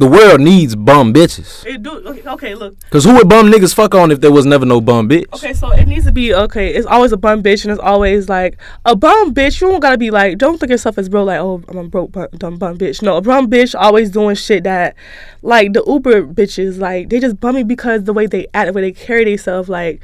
the 0.00 0.06
world 0.06 0.40
needs 0.40 0.74
bum 0.74 1.12
bitches. 1.12 1.64
it 1.66 1.82
do 1.82 1.90
okay, 1.90 2.22
okay, 2.26 2.54
look. 2.54 2.74
Cause 2.88 3.04
who 3.04 3.14
would 3.16 3.28
bum 3.28 3.50
niggas 3.50 3.74
fuck 3.74 3.94
on 3.94 4.10
if 4.10 4.22
there 4.22 4.32
was 4.32 4.46
never 4.46 4.64
no 4.64 4.80
bum 4.80 5.10
bitch? 5.10 5.26
Okay, 5.34 5.52
so 5.52 5.70
it 5.72 5.86
needs 5.86 6.06
to 6.06 6.12
be 6.12 6.34
okay. 6.34 6.72
It's 6.72 6.86
always 6.86 7.12
a 7.12 7.18
bum 7.18 7.42
bitch, 7.42 7.64
and 7.64 7.70
it's 7.70 7.80
always 7.80 8.26
like 8.26 8.58
a 8.86 8.96
bum 8.96 9.34
bitch. 9.34 9.60
You 9.60 9.68
don't 9.68 9.80
gotta 9.80 9.98
be 9.98 10.10
like, 10.10 10.38
don't 10.38 10.58
think 10.58 10.70
yourself 10.70 10.96
as 10.96 11.10
bro. 11.10 11.24
Like, 11.24 11.38
oh, 11.40 11.62
I'm 11.68 11.76
a 11.76 11.84
broke 11.84 12.12
bum, 12.12 12.28
dumb 12.38 12.56
bum 12.56 12.78
bitch. 12.78 13.02
No, 13.02 13.18
a 13.18 13.20
bum 13.20 13.50
bitch 13.50 13.74
always 13.78 14.10
doing 14.10 14.36
shit 14.36 14.64
that, 14.64 14.96
like 15.42 15.74
the 15.74 15.84
Uber 15.86 16.22
bitches, 16.22 16.78
like 16.78 17.10
they 17.10 17.20
just 17.20 17.38
bummy 17.38 17.62
because 17.62 18.04
the 18.04 18.14
way 18.14 18.26
they 18.26 18.46
act, 18.54 18.68
the 18.68 18.72
way 18.72 18.80
they 18.80 18.92
carry 18.92 19.24
themselves. 19.24 19.68
Like, 19.68 20.00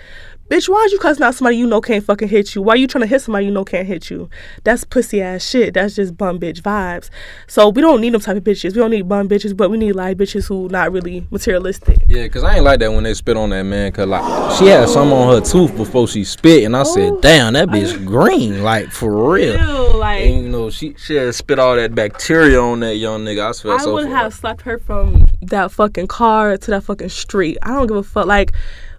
bitch, 0.49 0.69
why'd 0.69 0.91
you 0.91 0.99
cussing 0.99 1.25
out 1.25 1.35
somebody 1.35 1.57
you 1.57 1.67
know 1.67 1.81
can't 1.81 2.05
fucking 2.05 2.29
hit 2.29 2.55
you? 2.55 2.63
Why 2.63 2.75
are 2.75 2.77
you 2.77 2.87
trying 2.87 3.03
to 3.03 3.09
hit 3.09 3.23
somebody 3.23 3.47
you 3.47 3.51
know 3.53 3.65
can't 3.65 3.87
hit 3.87 4.11
you? 4.11 4.29
That's 4.65 4.85
pussy 4.85 5.21
ass 5.21 5.47
shit. 5.49 5.75
That's 5.75 5.97
just 5.97 6.17
bum 6.17 6.39
bitch 6.39 6.61
vibes. 6.61 7.11
So 7.47 7.69
we 7.69 7.83
don't 7.83 8.01
need 8.01 8.15
them 8.15 8.21
type 8.21 8.37
of 8.37 8.45
bitches. 8.45 8.75
We 8.75 8.81
don't 8.81 8.91
need 8.91 9.09
bum 9.09 9.29
bitches, 9.29 9.57
but 9.57 9.71
we 9.71 9.79
need 9.79 9.93
like 9.93 10.17
bitches 10.17 10.47
who 10.49 10.69
not 10.69 10.93
really 10.93 11.27
materialistic. 11.31 11.99
Yeah, 12.09 12.27
cause 12.29 12.45
I 12.45 12.57
ain't 12.57 12.65
like 12.65 12.81
that 12.81 12.93
when 12.93 13.05
they 13.05 13.15
spit 13.15 13.37
on 13.37 13.51
that 13.51 13.65
man. 13.65 13.91
Cause 13.93 14.09
like 14.09 14.59
she 14.59 14.67
had 14.67 14.89
some 14.89 15.13
on 15.13 15.35
her 15.35 15.41
tooth 15.41 15.77
before 15.77 16.09
she 16.09 16.25
spit, 16.25 16.65
and 16.65 16.77
I 16.77 16.83
said, 16.85 17.13
Oh. 17.13 17.21
"Damn, 17.21 17.53
that 17.55 17.69
bitch 17.69 18.05
green, 18.05 18.63
like 18.63 18.91
for 18.91 19.33
real." 19.33 19.57
Ew, 19.57 19.99
like. 19.99 20.23
And 20.25 20.45
you 20.45 20.49
know, 20.49 20.71
she 20.71 20.95
she 20.99 21.17
had 21.17 21.35
spit 21.35 21.59
all 21.59 21.77
that 21.77 21.95
bacteria 21.95 22.61
on 22.61 22.81
that 22.81 22.97
young 22.97 23.25
nigga. 23.25 23.49
I 23.49 23.53
swear 23.53 23.75
I 23.75 23.79
so. 23.79 23.95
would 23.95 24.09
have 24.09 24.35
slapped 24.35 24.63
her 24.63 24.79
from 24.79 25.29
that 25.43 25.71
fucking 25.73 26.07
car 26.07 26.57
to 26.57 26.71
that 26.71 26.85
fucking 26.85 27.09
street. 27.09 27.59
I 27.63 27.69
don't 27.69 27.87
give 27.87 27.97
a 27.97 28.03
fuck. 28.03 28.27
Like, 28.27 28.53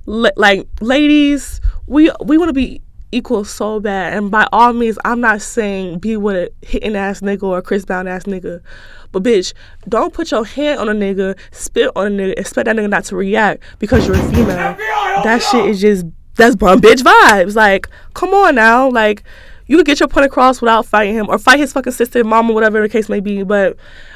li- 0.08 0.32
like 0.36 0.68
ladies, 0.82 1.62
we 1.86 2.12
we 2.26 2.40
want 2.40 2.50
to 2.50 2.54
be 2.54 2.82
equal 3.12 3.46
so 3.46 3.80
bad, 3.80 4.14
and 4.14 4.32
by 4.32 4.48
all 4.52 4.74
means, 4.74 4.98
I'm 5.06 5.22
not 5.22 5.42
saying 5.42 6.00
be 6.00 6.18
with 6.18 6.36
a 6.36 6.66
hitting 6.66 6.96
ass 6.96 7.22
nigga 7.22 7.44
or 7.44 7.60
a 7.60 7.62
Chris 7.62 7.86
Brown 7.86 8.08
ass 8.08 8.24
nigga, 8.24 8.62
but 9.12 9.22
bitch, 9.22 9.54
don't 9.88 10.14
put 10.14 10.32
your 10.32 10.44
hand 10.44 10.80
on 10.80 10.90
a 10.90 10.94
nigga, 10.94 11.38
spit 11.52 11.92
on 11.96 12.08
a 12.08 12.10
nigga, 12.10 12.40
expect 12.40 12.66
that 12.66 12.76
nigga 12.76 12.90
not 12.90 13.06
to 13.06 13.16
react 13.16 13.64
because 13.78 14.08
you're 14.08 14.18
a 14.18 14.32
female. 14.34 14.76
That 15.24 15.40
shit 15.44 15.66
is 15.68 15.80
just 15.80 16.06
that's 16.36 16.56
bum 16.56 16.82
bitch 16.82 17.04
vibes. 17.04 17.56
Like, 17.56 17.88
come 18.14 18.34
on 18.34 18.56
now, 18.56 18.90
like. 18.90 19.24
You 19.70 19.76
could 19.76 19.86
get 19.86 20.00
your 20.00 20.08
point 20.08 20.26
across 20.26 20.62
without 20.62 20.86
fighting 20.86 21.14
him, 21.14 21.28
or 21.28 21.38
fight 21.38 21.60
his 21.60 21.74
fucking 21.74 21.92
sister, 21.92 22.24
mama, 22.24 22.54
whatever 22.54 22.80
the 22.82 22.88
case 22.88 23.10
may 23.10 23.20
be. 23.20 23.44
But 23.44 23.76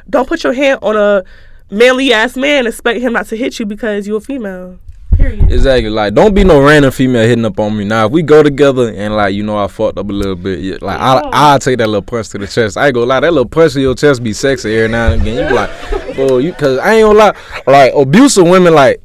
don't 0.10 0.26
put 0.26 0.46
your 0.46 0.54
hand 0.54 0.80
on 0.82 0.96
a 0.96 1.26
manly 1.70 2.14
ass 2.14 2.38
man 2.38 2.68
expect 2.68 3.02
him 3.02 3.12
not 3.12 3.26
to 3.28 3.36
hit 3.36 3.60
you 3.60 3.66
because 3.66 4.08
you're 4.08 4.20
a 4.20 4.22
female. 4.22 4.80
Period. 5.22 5.51
Exactly. 5.51 5.90
Like, 5.90 6.13
don't 6.13 6.34
be 6.34 6.44
no 6.44 6.62
random 6.62 6.92
female 6.92 7.28
hitting 7.28 7.46
up 7.46 7.60
on 7.60 7.78
me. 7.78 7.86
Now, 7.86 8.06
if 8.08 8.12
we 8.12 8.22
go 8.24 8.42
together 8.44 8.92
and 8.94 9.16
like, 9.16 9.34
you 9.36 9.44
know, 9.44 9.58
I 9.58 9.68
fucked 9.68 9.98
up 9.98 10.10
a 10.10 10.13
little 10.13 10.36
bit, 10.36 10.60
yeah, 10.60 10.78
like, 10.82 11.00
I 11.00 11.54
I 11.54 11.58
take 11.60 11.78
that 11.78 11.88
little 11.88 12.01
punch 12.01 12.30
to 12.30 12.38
the 12.38 12.48
chest. 12.48 12.78
I 12.78 12.88
ain't 12.88 12.96
gonna 12.96 13.06
lie, 13.06 13.20
that 13.20 13.32
little 13.32 13.48
punch 13.50 13.74
to 13.74 13.82
your 13.82 13.96
chest 13.96 14.24
be 14.24 14.34
sexy 14.34 14.75
every 14.75 14.90
now 14.90 15.12
and 15.12 15.22
again. 15.22 15.44
You 15.44 15.48
be 15.50 15.54
like, 15.54 16.16
bro, 16.16 16.38
you, 16.40 16.54
cause 16.54 16.78
I 16.80 16.94
ain't 16.96 17.06
gonna 17.06 17.18
lie, 17.20 17.36
like 17.68 17.94
abusive 17.94 18.46
women, 18.48 18.74
like, 18.74 19.01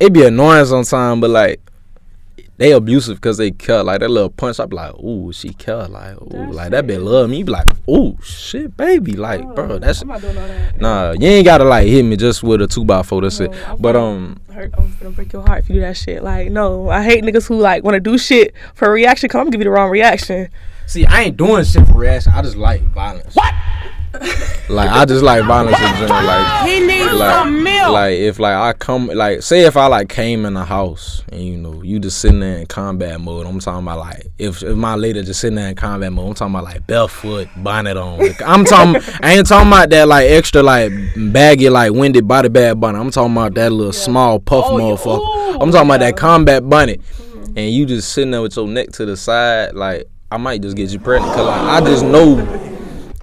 it 0.00 0.12
be 0.12 0.24
annoying 0.24 0.64
sometimes, 0.66 1.20
but 1.20 1.30
like. 1.30 1.60
They 2.58 2.70
abusive 2.72 3.16
because 3.16 3.38
they 3.38 3.50
cut 3.50 3.86
like 3.86 4.00
that 4.00 4.10
little 4.10 4.28
punch. 4.30 4.60
I 4.60 4.66
be 4.66 4.76
like, 4.76 4.94
ooh, 4.96 5.32
she 5.32 5.52
cut 5.52 5.90
like, 5.90 6.14
ooh, 6.22 6.28
That 6.30 6.54
like 6.54 6.70
that 6.70 6.84
shit. 6.86 7.00
bitch 7.00 7.04
love 7.04 7.30
me. 7.30 7.38
You 7.38 7.44
be 7.46 7.50
like, 7.50 7.66
ooh, 7.88 8.16
shit, 8.22 8.76
baby, 8.76 9.14
like, 9.14 9.42
bro, 9.56 9.78
that's 9.78 10.02
I'm 10.02 10.08
not 10.08 10.20
doing 10.20 10.38
all 10.38 10.46
that. 10.46 10.80
nah. 10.80 11.10
You 11.12 11.26
ain't 11.26 11.44
gotta 11.44 11.64
like 11.64 11.88
hit 11.88 12.04
me 12.04 12.14
just 12.16 12.44
with 12.44 12.62
a 12.62 12.68
two 12.68 12.84
by 12.84 13.02
four. 13.02 13.22
That's 13.22 13.40
it. 13.40 13.50
No, 13.50 13.56
I'm 13.66 13.76
But 13.78 13.96
um, 13.96 14.40
hurt. 14.52 14.72
I'm 14.76 14.94
gonna 15.00 15.10
break 15.10 15.32
your 15.32 15.42
heart 15.42 15.60
if 15.60 15.68
you 15.68 15.76
do 15.76 15.80
that 15.82 15.96
shit. 15.96 16.22
Like, 16.22 16.50
no, 16.50 16.88
I 16.88 17.02
hate 17.02 17.24
niggas 17.24 17.46
who 17.46 17.58
like 17.58 17.84
want 17.84 17.94
to 17.94 18.00
do 18.00 18.18
shit 18.18 18.54
for 18.74 18.88
a 18.88 18.90
reaction. 18.90 19.28
Come, 19.28 19.40
I'm 19.40 19.44
gonna 19.46 19.52
give 19.52 19.60
you 19.60 19.64
the 19.64 19.70
wrong 19.70 19.90
reaction. 19.90 20.48
See, 20.86 21.06
I 21.06 21.22
ain't 21.22 21.36
doing 21.36 21.64
shit 21.64 21.86
for 21.86 21.94
reaction. 21.94 22.32
I 22.34 22.42
just 22.42 22.56
like 22.56 22.82
violence. 22.92 23.34
What? 23.34 23.54
like 24.68 24.90
I 24.90 25.04
just 25.06 25.24
like 25.24 25.44
violence 25.44 25.78
in 25.78 25.94
general. 25.94 26.24
Like 26.24 26.64
Like, 27.18 27.34
some 27.34 27.62
milk. 27.62 27.92
like 27.92 28.18
if 28.18 28.38
like 28.38 28.54
I 28.54 28.72
come 28.72 29.06
like 29.08 29.42
say 29.42 29.64
if 29.64 29.76
I 29.76 29.86
like 29.86 30.08
came 30.08 30.44
in 30.46 30.54
the 30.54 30.64
house 30.64 31.22
and 31.30 31.40
you 31.42 31.56
know 31.56 31.82
you 31.82 31.98
just 31.98 32.18
sitting 32.20 32.40
there 32.40 32.58
in 32.58 32.66
combat 32.66 33.20
mode. 33.20 33.46
I'm 33.46 33.58
talking 33.60 33.82
about 33.84 33.98
like 33.98 34.26
if 34.38 34.62
if 34.62 34.76
my 34.76 34.94
lady 34.94 35.22
just 35.22 35.40
sitting 35.40 35.56
there 35.56 35.68
in 35.68 35.74
combat 35.76 36.12
mode. 36.12 36.28
I'm 36.28 36.34
talking 36.34 36.54
about 36.54 36.64
like 36.64 36.86
barefoot, 36.86 37.48
bonnet 37.56 37.96
on. 37.96 38.20
I'm 38.44 38.64
talking. 38.64 39.00
I 39.22 39.34
ain't 39.34 39.46
talking 39.46 39.68
about 39.68 39.90
that 39.90 40.08
like 40.08 40.30
extra 40.30 40.62
like 40.62 40.92
baggy 41.16 41.68
like 41.68 41.92
winded 41.92 42.26
body 42.28 42.48
bag 42.48 42.80
bonnet. 42.80 42.98
I'm 43.00 43.10
talking 43.10 43.32
about 43.32 43.54
that 43.54 43.72
little 43.72 43.92
small 43.92 44.38
puff 44.38 44.64
Oh, 44.66 44.78
yeah. 44.78 44.84
motherfucker. 44.84 45.54
Ooh, 45.56 45.60
I'm 45.60 45.70
talking 45.70 45.88
about 45.88 46.00
that 46.00 46.16
combat 46.16 46.68
bonnet. 46.68 47.00
Mm-hmm. 47.00 47.58
And 47.58 47.70
you 47.72 47.84
just 47.86 48.12
sitting 48.12 48.30
there 48.30 48.42
with 48.42 48.56
your 48.56 48.66
neck 48.68 48.90
to 48.92 49.04
the 49.04 49.16
side, 49.16 49.74
like 49.74 50.06
I 50.30 50.36
might 50.38 50.62
just 50.62 50.76
get 50.76 50.90
you 50.90 50.98
pregnant. 50.98 51.34
Cause 51.34 51.46
like 51.46 51.60
I 51.60 51.80
just 51.84 52.04
know 52.04 52.36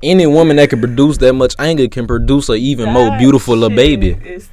any 0.03 0.25
woman 0.27 0.57
that 0.57 0.69
can 0.69 0.79
produce 0.79 1.17
that 1.19 1.33
much 1.33 1.55
anger 1.59 1.87
can 1.87 2.07
produce 2.07 2.49
a 2.49 2.53
even 2.53 2.91
more 2.91 3.17
beautiful 3.17 3.55
little 3.55 3.75
baby. 3.75 4.11
is- 4.25 4.49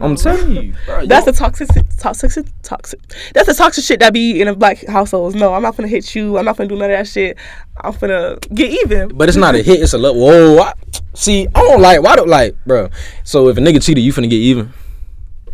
I'm 0.00 0.16
telling 0.16 0.52
you, 0.52 0.74
bro, 0.86 1.06
That's 1.06 1.24
the 1.24 1.32
toxic, 1.32 1.66
toxic, 1.98 2.44
toxic. 2.62 3.00
That's 3.34 3.48
the 3.48 3.54
toxic 3.54 3.82
shit 3.84 4.00
that 4.00 4.12
be 4.12 4.40
in 4.40 4.46
a 4.46 4.54
black 4.54 4.86
households. 4.86 5.34
No, 5.34 5.54
I'm 5.54 5.62
not 5.62 5.76
gonna 5.76 5.88
hit 5.88 6.14
you. 6.14 6.36
I'm 6.38 6.44
not 6.44 6.56
gonna 6.56 6.68
do 6.68 6.76
none 6.76 6.90
of 6.90 6.96
that 6.96 7.08
shit. 7.08 7.36
I'm 7.80 7.92
gonna 7.96 8.38
get 8.54 8.70
even. 8.70 9.08
But 9.16 9.28
it's 9.28 9.36
not 9.38 9.54
a 9.54 9.62
hit. 9.62 9.80
It's 9.80 9.94
a 9.94 9.98
look. 9.98 10.14
Whoa, 10.14 10.58
I, 10.62 10.74
see, 11.14 11.48
I 11.54 11.60
don't 11.62 11.80
like. 11.80 12.02
Why 12.02 12.14
don't 12.16 12.28
like, 12.28 12.54
bro? 12.66 12.90
So 13.24 13.48
if 13.48 13.56
a 13.56 13.60
nigga 13.60 13.82
cheated, 13.82 14.04
you 14.04 14.12
finna 14.12 14.30
get 14.30 14.36
even. 14.36 14.72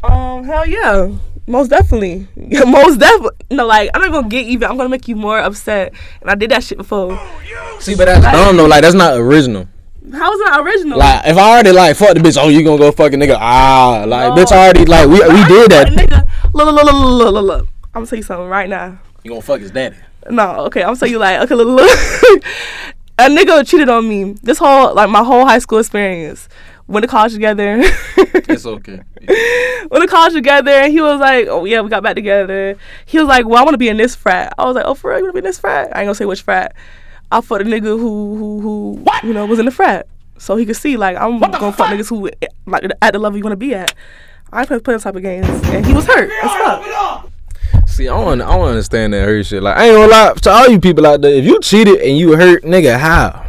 Um, 0.02 0.44
hell 0.44 0.66
yeah, 0.66 1.10
most 1.46 1.68
definitely, 1.68 2.26
most 2.36 2.98
definitely. 3.00 3.36
No, 3.50 3.66
like 3.66 3.90
I'm 3.94 4.00
not 4.00 4.10
gonna 4.12 4.28
get 4.28 4.46
even. 4.46 4.70
I'm 4.70 4.76
gonna 4.76 4.88
make 4.88 5.08
you 5.08 5.16
more 5.16 5.38
upset. 5.38 5.92
And 6.20 6.30
I 6.30 6.34
did 6.34 6.50
that 6.50 6.64
shit 6.64 6.78
before. 6.78 7.18
See, 7.80 7.94
but 7.94 8.06
don't 8.06 8.56
know. 8.56 8.66
Like 8.66 8.82
that's 8.82 8.94
not 8.94 9.16
original. 9.16 9.68
How 10.12 10.32
is 10.32 10.40
that 10.40 10.60
original? 10.60 10.98
Like 10.98 11.26
if 11.26 11.36
I 11.36 11.50
already 11.52 11.72
like 11.72 11.96
fuck 11.96 12.14
the 12.14 12.20
bitch, 12.20 12.36
oh 12.40 12.48
you 12.48 12.62
gonna 12.62 12.78
go 12.78 12.92
fuck 12.92 13.12
a 13.12 13.16
nigga? 13.16 13.36
Ah, 13.38 14.04
like 14.06 14.34
No. 14.34 14.42
bitch 14.42 14.52
already 14.52 14.84
like 14.84 15.06
we 15.06 15.14
we 15.14 15.44
did 15.44 15.70
that. 15.70 15.88
Nigga, 15.88 16.26
look, 16.52 16.66
look, 16.74 16.84
look, 16.84 16.94
look, 16.94 17.18
look, 17.18 17.34
look, 17.34 17.44
look. 17.44 17.68
I'm 17.94 18.00
gonna 18.00 18.06
tell 18.06 18.16
you 18.18 18.22
something 18.22 18.48
right 18.48 18.68
now. 18.68 18.98
You 19.22 19.30
gonna 19.30 19.42
fuck 19.42 19.60
his 19.60 19.70
daddy? 19.70 19.96
No, 20.30 20.66
okay, 20.66 20.80
I'm 20.82 20.88
gonna 20.88 20.98
tell 20.98 21.08
you 21.08 21.18
like, 21.18 21.40
okay, 21.40 21.54
look, 21.54 21.68
look. 21.68 22.44
a 23.18 23.28
nigga 23.28 23.66
cheated 23.66 23.88
on 23.88 24.08
me. 24.08 24.34
This 24.42 24.58
whole 24.58 24.94
like 24.94 25.08
my 25.10 25.22
whole 25.22 25.46
high 25.46 25.58
school 25.58 25.78
experience. 25.78 26.48
Went 26.86 27.02
to 27.02 27.08
college 27.08 27.32
together. 27.32 27.80
It's 28.46 28.66
okay. 28.66 29.00
went 29.90 30.02
to 30.02 30.08
college 30.08 30.34
together, 30.34 30.70
and 30.70 30.92
he 30.92 31.00
was 31.00 31.18
like, 31.18 31.46
"Oh 31.48 31.64
yeah, 31.64 31.80
we 31.80 31.88
got 31.88 32.02
back 32.02 32.14
together." 32.14 32.76
He 33.06 33.18
was 33.18 33.26
like, 33.26 33.46
"Well, 33.46 33.58
I 33.58 33.62
want 33.62 33.74
to 33.74 33.78
be 33.78 33.88
in 33.88 33.96
this 33.96 34.14
frat." 34.14 34.52
I 34.58 34.64
was 34.64 34.76
like, 34.76 34.84
"Oh, 34.84 34.94
for 34.94 35.10
real, 35.10 35.18
you 35.18 35.24
want 35.24 35.34
to 35.34 35.40
be 35.40 35.44
in 35.46 35.48
this 35.48 35.58
frat?" 35.58 35.96
I 35.96 36.00
ain't 36.00 36.06
gonna 36.06 36.14
say 36.14 36.26
which 36.26 36.42
frat. 36.42 36.74
I 37.32 37.40
fucked 37.40 37.62
a 37.62 37.64
nigga 37.64 37.98
who 37.98 38.36
who 38.36 38.60
who 38.60 39.04
you 39.22 39.32
know 39.32 39.46
was 39.46 39.58
in 39.58 39.64
the 39.64 39.70
frat, 39.70 40.06
so 40.36 40.56
he 40.56 40.66
could 40.66 40.76
see 40.76 40.96
like 40.96 41.16
I'm 41.16 41.38
gonna 41.38 41.72
fuck 41.72 41.88
niggas 41.88 42.08
who 42.08 42.30
like 42.66 42.84
at 43.00 43.12
the 43.12 43.18
level 43.18 43.38
you 43.38 43.44
want 43.44 43.52
to 43.52 43.56
be 43.56 43.74
at. 43.74 43.94
I 44.52 44.60
ain't 44.60 44.84
playing 44.84 45.00
type 45.00 45.16
of 45.16 45.22
games, 45.22 45.48
and 45.48 45.84
he 45.84 45.94
was 45.94 46.06
hurt 46.06 46.30
as 46.42 46.50
fuck. 46.50 47.30
See, 47.86 48.08
I 48.08 48.18
want 48.18 48.42
I 48.42 48.56
want 48.56 48.66
to 48.66 48.70
understand 48.70 49.12
that 49.14 49.24
hurt 49.24 49.46
shit. 49.46 49.62
Like 49.62 49.76
I 49.76 49.86
ain't 49.86 49.94
gonna 49.94 50.08
lie 50.08 50.34
to 50.34 50.50
all 50.50 50.68
you 50.68 50.80
people 50.80 51.06
out 51.06 51.22
there. 51.22 51.32
If 51.32 51.44
you 51.44 51.60
cheated 51.60 52.00
and 52.00 52.16
you 52.18 52.36
hurt, 52.36 52.62
nigga, 52.62 52.98
how? 52.98 53.46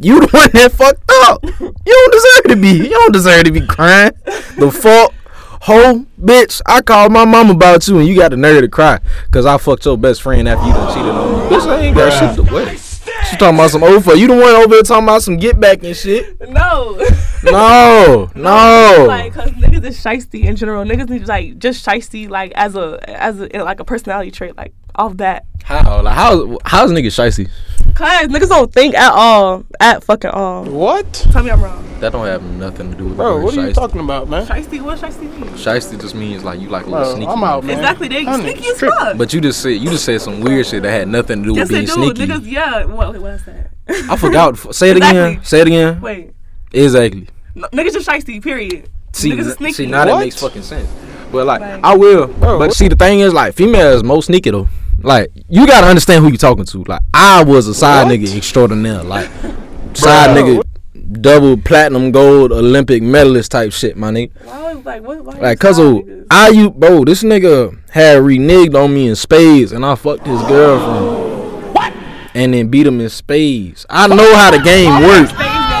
You 0.00 0.20
the 0.20 0.28
one 0.28 0.50
that 0.52 0.72
fucked 0.72 1.10
up. 1.10 1.42
You 1.44 1.72
don't 1.86 2.12
deserve 2.12 2.44
to 2.44 2.56
be. 2.56 2.84
You 2.84 2.90
don't 2.90 3.12
deserve 3.12 3.44
to 3.44 3.52
be 3.52 3.66
crying. 3.66 4.12
The 4.56 4.70
fuck, 4.70 5.14
hoe, 5.62 6.06
bitch. 6.20 6.60
I 6.66 6.82
called 6.82 7.12
my 7.12 7.24
mom 7.24 7.50
about 7.50 7.86
you 7.88 7.98
and 7.98 8.08
you 8.08 8.16
got 8.16 8.30
the 8.30 8.36
nerve 8.36 8.62
to 8.62 8.68
cry 8.68 8.98
because 9.26 9.46
I 9.46 9.58
fucked 9.58 9.84
your 9.84 9.98
best 9.98 10.22
friend 10.22 10.48
after 10.48 10.66
you 10.66 10.72
done 10.72 10.94
cheated 10.94 11.10
on 11.10 11.50
me. 11.50 11.56
Bitch, 11.56 11.68
I 11.68 11.80
ain't 11.80 11.96
got 11.96 12.36
shit 12.36 12.46
to. 12.46 12.92
She 13.30 13.36
talking 13.36 13.54
about 13.56 13.70
some 13.70 13.82
over. 13.82 14.14
You 14.14 14.26
the 14.26 14.34
one 14.34 14.54
over 14.54 14.68
there 14.68 14.82
talking 14.82 15.04
about 15.04 15.22
some 15.22 15.36
get 15.36 15.58
back 15.58 15.82
and 15.82 15.96
shit. 15.96 16.40
No. 16.48 16.98
No, 17.44 18.30
no. 18.34 19.04
like 19.08 19.32
cause 19.32 19.50
niggas 19.50 19.84
is 19.84 19.98
shiesty 19.98 20.44
in 20.44 20.56
general. 20.56 20.84
Niggas 20.84 21.08
need 21.08 21.26
like 21.26 21.58
just 21.58 21.84
shiesty 21.84 22.28
like 22.28 22.52
as 22.54 22.76
a 22.76 22.98
as 23.08 23.40
a 23.40 23.48
like 23.62 23.80
a 23.80 23.84
personality 23.84 24.30
trait 24.30 24.56
like 24.56 24.74
off 24.94 25.16
that. 25.18 25.44
How? 25.64 26.02
Like 26.02 26.14
how? 26.14 26.58
How's 26.64 26.90
nigga 26.90 27.06
shicey? 27.06 27.48
Cause 27.94 28.28
niggas 28.28 28.48
don't 28.48 28.72
think 28.72 28.94
at 28.94 29.12
all 29.12 29.64
at 29.80 30.02
fucking 30.02 30.30
all. 30.30 30.64
What? 30.64 31.12
Tell 31.30 31.42
me 31.42 31.50
I'm 31.50 31.62
wrong. 31.62 31.86
That 32.00 32.10
don't 32.12 32.26
have 32.26 32.42
nothing 32.42 32.90
to 32.90 32.96
do 32.96 33.04
with 33.04 33.16
Bro, 33.16 33.38
the 33.38 33.44
what 33.44 33.56
are 33.56 33.68
you 33.68 33.72
talking 33.72 34.00
about, 34.00 34.28
man? 34.28 34.44
Shiesty, 34.46 34.80
what 34.82 34.98
shiesty 34.98 35.22
mean? 35.22 35.50
Shiesty 35.50 36.00
just 36.00 36.14
means 36.16 36.42
like 36.42 36.58
you 36.60 36.68
like 36.68 36.86
a 36.86 36.90
little 36.90 37.04
Bro, 37.04 37.14
sneaky. 37.14 37.30
I'm 37.30 37.44
out, 37.44 37.62
man. 37.64 37.78
Exactly, 37.78 38.08
they 38.08 38.24
That 38.24 38.40
sneaky 38.40 38.68
as 38.70 38.78
tripping. 38.78 38.98
fuck. 38.98 39.18
But 39.18 39.32
you 39.32 39.40
just 39.40 39.62
said 39.62 39.70
you 39.70 39.90
just 39.90 40.04
said 40.04 40.20
some 40.20 40.40
weird 40.40 40.66
shit 40.66 40.82
that 40.82 40.90
had 40.90 41.06
nothing 41.08 41.42
to 41.44 41.48
do 41.50 41.54
yes, 41.54 41.68
with 41.68 41.68
they 41.70 41.74
being 41.86 41.86
do. 41.86 42.14
sneaky. 42.14 42.32
Niggas, 42.32 42.50
yeah. 42.50 42.84
What, 42.86 43.12
wait, 43.12 43.22
what 43.22 43.32
is 43.34 43.44
that? 43.44 43.70
I 44.10 44.16
forgot. 44.16 44.56
Say 44.74 44.90
it 44.90 44.96
again. 44.96 45.44
Say 45.44 45.60
it 45.60 45.66
again. 45.68 46.00
Wait, 46.00 46.34
Exactly. 46.72 47.28
no, 47.54 47.68
niggas 47.68 47.92
just 47.92 48.08
shiesty. 48.08 48.42
Period. 48.42 48.88
See, 49.12 49.30
niggas 49.30 49.46
is 49.46 49.54
sneaky. 49.54 49.72
see 49.74 49.86
now 49.86 50.04
that 50.06 50.18
makes 50.18 50.40
fucking 50.40 50.62
sense. 50.62 50.88
But 51.30 51.46
like, 51.46 51.60
Like- 51.60 51.84
I 51.84 51.94
will. 51.94 52.26
Bro, 52.26 52.58
but 52.58 52.72
see, 52.74 52.88
the 52.88 52.96
thing 52.96 53.20
is, 53.20 53.32
like, 53.32 53.54
females 53.54 54.02
most 54.02 54.26
sneaky 54.26 54.50
though. 54.50 54.68
Like, 55.02 55.30
you 55.48 55.66
gotta 55.66 55.86
understand 55.86 56.24
who 56.24 56.30
you 56.30 56.38
talking 56.38 56.64
to. 56.64 56.84
Like, 56.84 57.02
I 57.14 57.42
was 57.44 57.66
a 57.68 57.74
side 57.74 58.04
What? 58.08 58.12
nigga 58.20 58.36
extraordinaire. 58.36 59.02
Like, 59.02 59.28
side 59.94 60.34
Bro, 60.34 60.42
nigga, 60.42 61.20
double 61.22 61.56
platinum 61.56 62.10
gold 62.12 62.52
Olympic 62.52 63.02
medalist 63.02 63.50
type 63.50 63.72
shit, 63.72 63.96
my 63.96 64.10
nigga. 64.10 64.30
Why, 64.44 64.72
like, 64.72 65.02
what, 65.02 65.24
why 65.24 65.34
Like, 65.38 65.58
cause 65.58 65.78
of? 65.78 66.00
I 66.30 66.48
you 66.48 66.70
bro, 66.70 67.04
this 67.04 67.22
nigga 67.22 67.78
had 67.90 68.18
reneged 68.22 68.74
on 68.74 68.94
me 68.94 69.08
in 69.08 69.16
spades, 69.16 69.72
and 69.72 69.84
I 69.84 69.94
fucked 69.94 70.26
his 70.26 70.40
girlfriend. 70.42 71.74
What? 71.74 71.92
And 72.34 72.54
then 72.54 72.68
beat 72.68 72.86
him 72.86 73.00
in 73.00 73.08
spades. 73.10 73.84
I 73.90 74.06
know 74.08 74.34
how 74.36 74.50
the 74.50 74.58
game 74.60 75.02
works. 75.02 75.30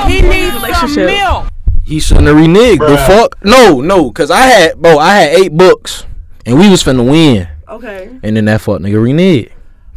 He 0.06 0.20
needs 0.20 0.52
some 0.52 0.62
Relationship. 0.62 1.06
milk. 1.06 1.48
He 1.84 2.00
shouldn't 2.00 2.26
have 2.26 2.36
reneged. 2.36 2.86
The 2.86 2.96
fuck? 2.96 3.42
No, 3.44 3.80
no, 3.80 4.10
cause 4.12 4.30
I 4.30 4.40
had 4.42 4.76
bro, 4.80 4.98
I 4.98 5.14
had 5.14 5.38
eight 5.38 5.52
books, 5.56 6.04
and 6.46 6.58
we 6.58 6.68
was 6.68 6.82
finna 6.82 7.08
win, 7.08 7.48
Okay. 7.72 8.18
and 8.22 8.36
then 8.36 8.44
that 8.46 8.60
fuck 8.60 8.80
nigga 8.80 8.94
reneged. 8.94 9.50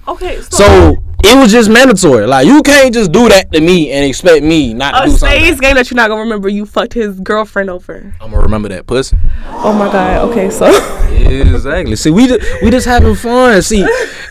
Okay. 0.08 0.40
So, 0.42 0.50
So 0.50 1.04
it 1.24 1.36
was 1.42 1.52
just 1.52 1.70
mandatory. 1.70 2.28
Like 2.28 2.46
you 2.46 2.62
can't 2.62 2.94
just 2.94 3.12
do 3.12 3.28
that 3.30 3.52
to 3.52 3.60
me 3.62 3.92
and 3.92 4.06
expect 4.06 4.44
me 4.44 4.74
not 4.74 4.92
to 5.00 5.06
do 5.08 5.18
something. 5.18 5.40
spades 5.40 5.60
game 5.60 5.76
that 5.76 5.90
you're 5.90 5.96
not 5.96 6.10
gonna 6.10 6.22
remember. 6.22 6.48
You 6.48 6.66
fucked 6.66 6.94
his 6.94 7.20
girlfriend 7.20 7.70
over. 7.72 8.14
I'm 8.22 8.30
gonna 8.32 8.44
remember 8.44 8.70
that 8.70 8.86
pussy. 8.86 9.18
Oh 9.48 9.74
my 9.74 9.92
god. 9.92 10.30
Okay. 10.30 10.50
So. 10.50 10.72
Exactly. 11.26 11.96
See, 11.96 12.12
we 12.12 12.28
just, 12.28 12.62
we 12.62 12.70
just 12.70 12.86
having 12.86 13.16
fun. 13.16 13.60
See, 13.64 13.84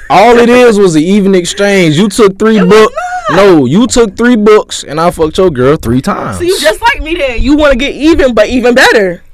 all 0.09 0.39
it 0.39 0.49
is 0.49 0.79
was 0.79 0.95
an 0.95 1.03
even 1.03 1.35
exchange. 1.35 1.97
You 1.97 2.09
took 2.09 2.39
three 2.39 2.61
books. 2.61 2.95
No, 3.31 3.65
you 3.65 3.87
took 3.89 4.17
three 4.17 4.37
books, 4.37 4.85
and 4.85 5.01
I 5.01 5.11
fucked 5.11 5.37
your 5.39 5.51
girl 5.51 5.77
three 5.77 6.01
times. 6.01 6.37
So 6.37 6.45
you 6.45 6.59
just 6.61 6.81
like 6.81 7.03
me 7.03 7.15
then. 7.17 7.43
You 7.43 7.57
want 7.57 7.73
to 7.73 7.79
get 7.79 7.95
even, 7.95 8.33
but 8.35 8.49
even 8.49 8.75
better. 8.75 9.25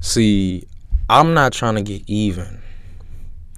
See, 0.00 0.64
I'm 1.08 1.34
not 1.34 1.52
trying 1.52 1.74
to 1.74 1.82
get 1.82 2.02
even. 2.06 2.60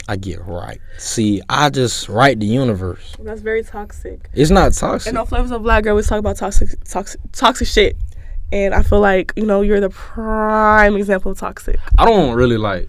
I 0.08 0.16
get 0.16 0.44
right. 0.46 0.80
See, 0.96 1.42
I 1.50 1.68
just 1.68 2.08
write 2.08 2.40
the 2.40 2.46
universe. 2.46 3.14
That's 3.20 3.42
very 3.42 3.62
toxic. 3.62 4.30
It's 4.32 4.50
not 4.50 4.72
toxic. 4.72 5.10
And 5.10 5.18
on 5.18 5.26
Flavors 5.26 5.50
of 5.50 5.62
Black 5.62 5.84
Girl, 5.84 5.94
we 5.94 6.02
talk 6.02 6.18
about 6.18 6.38
toxic, 6.38 6.82
toxic, 6.84 7.20
toxic 7.32 7.68
shit. 7.68 7.94
And 8.50 8.74
I 8.74 8.82
feel 8.82 9.00
like 9.00 9.34
you 9.36 9.44
know 9.44 9.60
you're 9.60 9.80
the 9.80 9.90
prime 9.90 10.96
example 10.96 11.32
of 11.32 11.38
toxic. 11.38 11.78
I 11.98 12.06
don't 12.06 12.34
really 12.34 12.56
like 12.56 12.88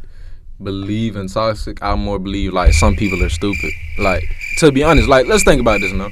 believe 0.64 1.18
in 1.18 1.28
toxic. 1.28 1.84
I 1.84 1.96
more 1.96 2.20
believe 2.20 2.54
like 2.54 2.74
some 2.74 2.96
people 2.96 3.22
are 3.22 3.30
stupid. 3.30 3.72
Like 3.98 4.24
to 4.60 4.72
be 4.72 4.86
honest, 4.86 5.10
like 5.10 5.28
let's 5.28 5.44
think 5.44 5.60
about 5.60 5.82
this 5.82 5.92
now. 5.92 6.10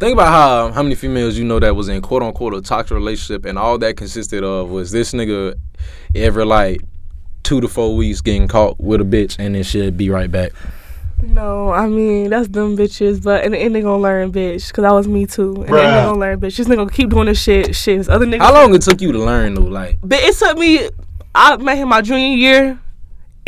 Think 0.00 0.14
about 0.14 0.28
how 0.28 0.72
how 0.72 0.82
many 0.82 0.96
females 0.96 1.38
you 1.38 1.44
know 1.44 1.60
that 1.60 1.76
was 1.76 1.88
in 1.88 2.02
quote 2.02 2.24
unquote 2.24 2.54
a 2.54 2.60
toxic 2.60 2.96
relationship, 2.96 3.44
and 3.44 3.56
all 3.56 3.78
that 3.78 3.96
consisted 3.96 4.42
of 4.42 4.70
was 4.70 4.90
this 4.90 5.12
nigga 5.12 5.54
ever 6.16 6.44
like 6.44 6.80
two 7.42 7.60
to 7.60 7.68
four 7.68 7.96
weeks 7.96 8.20
getting 8.20 8.48
caught 8.48 8.80
with 8.80 9.00
a 9.00 9.04
bitch, 9.04 9.36
and 9.38 9.54
then 9.54 9.62
she'd 9.62 9.96
be 9.96 10.10
right 10.10 10.30
back. 10.30 10.52
No, 11.22 11.70
I 11.70 11.88
mean 11.88 12.30
that's 12.30 12.48
them 12.48 12.76
bitches, 12.76 13.22
but 13.22 13.44
in 13.44 13.52
the 13.52 13.58
end 13.58 13.74
they 13.74 13.82
gonna 13.82 14.00
learn, 14.00 14.32
bitch, 14.32 14.68
because 14.68 14.82
that 14.82 14.92
was 14.92 15.08
me 15.08 15.26
too. 15.26 15.54
And 15.54 15.64
then 15.64 15.72
they 15.74 15.82
Bruh. 15.82 16.04
gonna 16.04 16.18
learn, 16.18 16.40
bitch. 16.40 16.56
This 16.56 16.68
nigga 16.68 16.76
gonna 16.76 16.90
keep 16.90 17.10
doing 17.10 17.26
this 17.26 17.42
shit. 17.42 17.74
Shit, 17.74 17.98
this 17.98 18.08
other 18.08 18.24
niggas. 18.24 18.38
How 18.38 18.54
long 18.54 18.74
it 18.74 18.82
took 18.82 19.00
you 19.00 19.10
to 19.12 19.18
learn 19.18 19.54
though? 19.54 19.62
Like 19.62 19.98
But 20.02 20.20
it 20.20 20.36
took 20.36 20.56
me. 20.56 20.88
I 21.34 21.56
met 21.56 21.76
him 21.76 21.88
my 21.88 22.02
junior 22.02 22.36
year, 22.36 22.78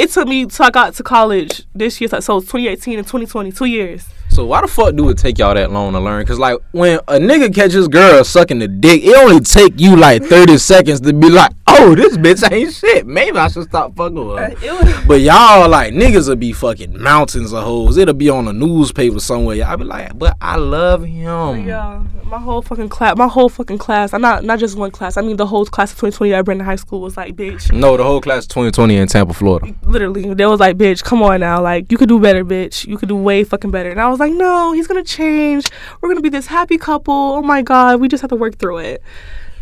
it 0.00 0.10
took 0.10 0.26
me 0.26 0.46
till 0.46 0.66
I 0.66 0.70
got 0.70 0.94
to 0.94 1.02
college 1.02 1.64
this 1.74 2.00
year. 2.00 2.08
So 2.08 2.16
it's 2.16 2.46
2018 2.46 2.98
and 2.98 3.06
2020, 3.06 3.52
two 3.52 3.64
years. 3.66 4.08
So 4.30 4.44
why 4.46 4.60
the 4.60 4.68
fuck 4.68 4.94
do 4.94 5.08
it 5.10 5.18
take 5.18 5.38
y'all 5.38 5.54
that 5.54 5.70
long 5.72 5.92
to 5.92 6.00
learn? 6.00 6.24
Cause 6.24 6.38
like 6.38 6.58
when 6.72 6.98
a 7.08 7.14
nigga 7.18 7.52
catches 7.54 7.88
girl 7.88 8.22
sucking 8.24 8.60
the 8.60 8.68
dick, 8.68 9.02
it 9.04 9.16
only 9.16 9.40
take 9.40 9.74
you 9.78 9.96
like 9.96 10.22
thirty 10.24 10.56
seconds 10.70 11.00
to 11.00 11.12
be 11.12 11.28
like, 11.28 11.50
oh, 11.66 11.94
this 11.94 12.16
bitch 12.16 12.50
ain't 12.50 12.72
shit. 12.72 13.06
Maybe 13.06 13.36
I 13.36 13.48
should 13.48 13.64
stop 13.64 13.96
fucking 13.96 14.14
with 14.24 14.38
her. 14.38 14.70
Uh, 14.70 15.02
but 15.06 15.20
y'all 15.20 15.68
like 15.68 15.92
niggas 15.92 16.28
will 16.28 16.36
be 16.36 16.52
fucking 16.52 17.00
mountains 17.02 17.52
of 17.52 17.64
hoes. 17.64 17.96
It'll 17.96 18.14
be 18.14 18.30
on 18.30 18.46
a 18.46 18.52
newspaper 18.52 19.18
somewhere. 19.20 19.56
Y'all 19.56 19.76
be 19.76 19.84
like, 19.84 20.16
but 20.18 20.36
I 20.40 20.56
love 20.56 21.04
him. 21.04 21.66
yeah, 21.66 22.02
my 22.24 22.38
whole 22.38 22.62
fucking 22.62 22.88
class, 22.88 23.16
my 23.16 23.26
whole 23.26 23.48
fucking 23.48 23.78
class. 23.78 24.14
I'm 24.14 24.20
not 24.22 24.44
not 24.44 24.60
just 24.60 24.78
one 24.78 24.92
class. 24.92 25.16
I 25.16 25.22
mean 25.22 25.36
the 25.38 25.46
whole 25.46 25.66
class 25.66 25.90
of 25.90 25.98
2020 25.98 26.34
at 26.34 26.44
Brandon 26.44 26.64
High 26.64 26.76
School 26.76 27.00
was 27.00 27.16
like, 27.16 27.34
bitch. 27.34 27.72
No, 27.72 27.96
the 27.96 28.04
whole 28.04 28.20
class 28.20 28.46
2020 28.46 28.96
in 28.96 29.08
Tampa, 29.08 29.34
Florida. 29.34 29.74
Literally, 29.82 30.34
they 30.34 30.46
was 30.46 30.60
like, 30.60 30.76
bitch, 30.76 31.02
come 31.02 31.22
on 31.22 31.40
now. 31.40 31.60
Like, 31.60 31.90
you 31.90 31.98
could 31.98 32.08
do 32.08 32.20
better, 32.20 32.44
bitch. 32.44 32.86
You 32.86 32.96
could 32.96 33.08
do 33.08 33.16
way 33.16 33.42
fucking 33.42 33.70
better. 33.72 33.90
And 33.90 34.00
I 34.00 34.08
was 34.08 34.19
like, 34.20 34.32
no, 34.32 34.72
he's 34.72 34.86
gonna 34.86 35.02
change. 35.02 35.66
We're 36.00 36.08
gonna 36.10 36.20
be 36.20 36.28
this 36.28 36.46
happy 36.46 36.78
couple. 36.78 37.14
Oh 37.14 37.42
my 37.42 37.62
god, 37.62 38.00
we 38.00 38.06
just 38.08 38.20
have 38.20 38.30
to 38.30 38.36
work 38.36 38.58
through 38.58 38.78
it. 38.78 39.02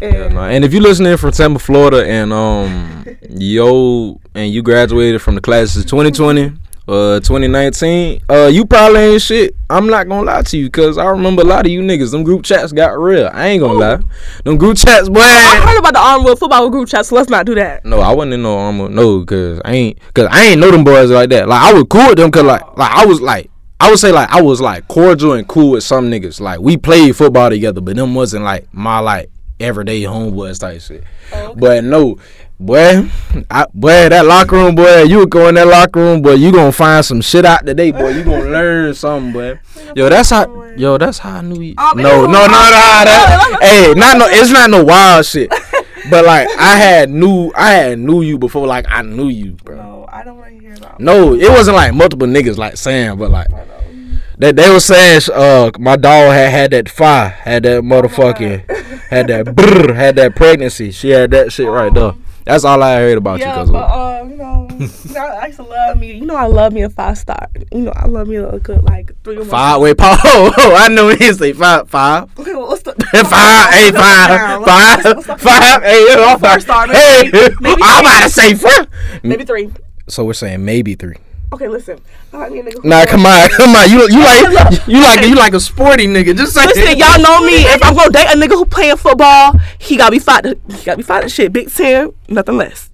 And 0.01 0.37
Uh, 0.37 0.43
And 0.43 0.65
if 0.65 0.73
you're 0.73 0.83
listening 0.83 1.17
from 1.17 1.33
Tampa, 1.33 1.59
Florida, 1.59 2.07
and 2.07 2.33
um, 2.33 3.05
yo, 3.31 4.21
and 4.35 4.53
you 4.53 4.63
graduated 4.63 5.23
from 5.23 5.35
the 5.35 5.41
classes 5.41 5.85
2020, 5.85 6.53
uh, 6.87 7.21
2019, 7.21 8.23
uh, 8.31 8.47
you 8.47 8.65
probably 8.65 9.01
ain't 9.01 9.23
shit. 9.23 9.55
I'm 9.69 9.89
not 9.89 10.09
gonna 10.09 10.23
lie 10.23 10.43
to 10.43 10.57
you, 10.57 10.71
cause 10.71 10.97
I 10.99 11.07
remember 11.07 11.43
a 11.43 11.45
lot 11.45 11.67
of 11.67 11.73
you 11.73 11.83
niggas. 11.83 12.13
Them 12.13 12.23
group 12.23 12.45
chats 12.45 12.73
got 12.73 12.99
real. 12.99 13.29
I 13.33 13.49
ain't 13.49 13.61
gonna 13.61 13.79
lie. 13.79 14.01
Them 14.45 14.57
group 14.57 14.77
chats, 14.79 15.09
boy. 15.09 15.21
I 15.21 15.61
heard 15.67 15.79
about 15.79 15.93
the 15.95 15.99
Armwood 16.01 16.39
football 16.39 16.71
group 16.71 16.89
chats, 16.89 17.09
so 17.09 17.17
let's 17.17 17.29
not 17.29 17.45
do 17.45 17.55
that. 17.57 17.85
No, 17.85 18.01
I 18.01 18.15
wasn't 18.15 18.35
in 18.35 18.43
no 18.43 18.57
armor. 18.57 18.89
No, 18.89 19.25
cause 19.25 19.61
I 19.65 19.73
ain't, 19.73 19.99
cause 20.15 20.29
I 20.31 20.47
ain't 20.47 20.61
know 20.61 20.71
them 20.71 20.85
boys 20.85 21.11
like 21.11 21.29
that. 21.31 21.49
Like 21.49 21.61
I 21.63 21.73
was 21.75 21.85
cool 21.91 22.07
with 22.09 22.19
them, 22.19 22.31
cause 22.31 22.45
like, 22.45 22.63
like 22.79 22.93
I 22.93 23.05
was 23.05 23.21
like, 23.21 23.51
I 23.81 23.91
would 23.91 23.99
say 23.99 24.13
like 24.13 24.31
I 24.31 24.43
was 24.43 24.61
like 24.61 24.89
cordial 24.89 25.35
and 25.35 25.47
cool 25.47 25.73
with 25.73 25.85
some 25.85 26.11
niggas. 26.11 26.41
Like 26.41 26.61
we 26.61 26.77
played 26.77 27.17
football 27.17 27.51
together, 27.51 27.81
but 27.81 27.97
them 27.97 28.15
wasn't 28.15 28.45
like 28.45 28.73
my 28.73 28.99
like 28.99 29.31
everyday 29.61 30.03
homeboys 30.03 30.61
type 30.61 30.81
shit. 30.81 31.05
Oh, 31.33 31.55
but 31.55 31.85
no, 31.85 32.19
boy, 32.59 33.09
I, 33.51 33.67
boy, 33.73 34.09
that 34.09 34.25
locker 34.25 34.57
room, 34.57 34.75
boy, 34.75 35.03
you 35.03 35.19
would 35.19 35.31
go 35.31 35.49
in 35.49 35.55
that 35.57 35.67
locker 35.67 36.01
room, 36.01 36.23
boy, 36.23 36.35
you 36.35 36.53
gonna 36.53 36.73
find 36.73 37.05
some 37.05 37.21
shit 37.21 37.45
out 37.45 37.67
today, 37.67 37.93
boy. 37.93 38.11
You 38.11 38.25
gonna 38.25 38.51
learn 38.51 38.95
something, 38.95 39.33
boy. 39.33 39.61
Yo, 39.97 40.09
that's 40.09 40.31
how, 40.31 40.65
yo, 40.77 40.99
that's 40.99 41.19
how 41.19 41.37
I 41.39 41.41
knew 41.41 41.61
you. 41.61 41.75
Oh, 41.79 41.93
no, 41.97 42.03
no, 42.03 42.27
no, 42.27 42.27
no, 42.27 42.47
that, 42.47 43.59
hey, 43.63 43.95
not 43.95 44.19
no, 44.19 44.27
it's 44.29 44.51
not 44.51 44.71
no 44.71 44.85
wild 44.85 45.25
shit. 45.25 45.53
But 46.11 46.25
like 46.25 46.49
I 46.59 46.77
had 46.77 47.11
knew, 47.11 47.53
I 47.55 47.73
had 47.73 47.99
knew 47.99 48.23
you 48.23 48.39
before, 48.39 48.67
like 48.67 48.87
I 48.89 49.03
knew 49.03 49.29
you, 49.29 49.53
bro. 49.53 49.77
No, 49.77 50.09
I 50.09 50.25
don't 50.25 50.39
want 50.39 50.55
to 50.55 50.59
hear 50.59 50.75
about. 50.75 51.01
No, 51.01 51.35
it 51.35 51.51
wasn't 51.51 51.77
like 51.77 51.93
multiple 51.93 52.27
niggas 52.27 52.57
like 52.57 52.77
saying, 52.77 53.19
but 53.19 53.31
like 53.31 53.49
that 54.39 54.57
they 54.57 54.71
was 54.73 54.85
saying 54.85 55.21
uh 55.35 55.71
my 55.79 55.97
dog 55.97 56.33
had 56.33 56.51
had 56.51 56.71
that 56.73 56.89
fire, 56.89 57.29
had 57.29 57.63
that 57.65 57.83
motherfucking 57.83 58.69
had 59.11 59.27
that 59.29 59.55
brr, 59.55 59.95
had 59.95 60.17
that 60.17 60.35
pregnancy. 60.37 60.91
She 60.91 61.11
had 61.11 61.31
that 61.33 61.53
shit 61.53 61.69
right 61.69 61.93
there. 61.93 62.15
That's 62.45 62.65
all 62.65 62.83
I 62.83 62.97
heard 62.97 63.19
about 63.19 63.41
Yeah, 63.41 63.57
you, 63.57 63.61
cuz. 63.61 63.71
but 63.71 63.79
uh, 63.85 64.25
you 64.27 64.37
know, 64.37 64.67
I 65.21 65.47
used 65.49 65.59
to 65.59 65.65
love 65.65 65.99
me. 65.99 66.13
You 66.13 66.25
know, 66.25 66.35
I 66.37 66.47
love 66.47 66.73
me 66.73 66.81
a 66.81 66.89
five 66.89 67.19
star. 67.19 67.49
You 67.71 67.81
know, 67.81 67.93
I 67.95 68.07
love 68.07 68.27
me 68.27 68.37
a 68.37 68.59
good 68.59 68.83
like 68.85 69.13
three 69.23 69.37
or. 69.37 69.45
Five 69.45 69.83
wait, 69.83 69.99
Paul. 69.99 70.17
Oh, 70.25 70.75
I 70.79 70.89
know 70.89 71.09
he 71.11 71.31
say 71.35 71.53
five 71.53 71.91
five. 71.91 72.31
Okay, 72.39 72.55
well, 72.55 72.69
what's 72.69 72.83
the 72.83 72.95
Five, 73.29 73.71
hey, 73.71 73.93
five, 73.93 74.65
five, 74.65 75.41
five, 75.41 75.83
hey, 75.83 76.07
yeah, 76.09 76.37
Four 76.39 76.61
star, 76.61 76.87
maybe 76.87 76.99
Hey, 77.39 77.49
maybe 77.61 77.83
I'm 77.85 78.01
about 78.01 78.23
to 78.25 78.31
say 78.31 78.55
five. 78.55 78.89
Maybe 79.23 79.45
three. 79.45 79.71
So 80.09 80.25
we're 80.25 80.33
saying 80.33 80.65
maybe 80.65 80.95
three. 80.95 81.17
Okay, 81.53 81.67
listen. 81.69 81.99
I 82.33 82.49
need 82.51 82.61
a 82.67 82.71
nigga 82.71 82.85
Nah, 82.85 83.07
come 83.07 83.25
on, 83.25 83.49
come 83.51 83.75
on. 83.75 83.89
You 83.91 84.03
you 84.11 84.23
like 84.23 84.87
you 84.87 85.01
like 85.01 85.27
you 85.27 85.35
like 85.35 85.55
a 85.55 85.61
sporty 85.61 86.07
nigga. 86.07 86.37
Just 86.37 86.53
say 86.55 86.67
Listen, 86.67 86.83
it. 86.89 86.99
y'all 86.99 87.19
know 87.23 87.41
me. 87.47 87.55
If 87.65 87.83
I'm 87.83 87.95
gonna 87.97 88.11
date 88.11 88.27
a 88.27 88.37
nigga 88.37 88.51
who 88.53 88.67
playing 88.67 88.97
football, 88.99 89.53
he 89.79 89.97
gotta 89.97 90.11
be 90.13 90.19
fight. 90.19 90.45
He 90.45 90.85
gotta 90.85 90.99
be 90.99 91.03
fighting 91.03 91.29
shit. 91.31 91.53
Big 91.53 91.71
Ten, 91.71 92.13
nothing 92.29 92.57
less. 92.59 92.91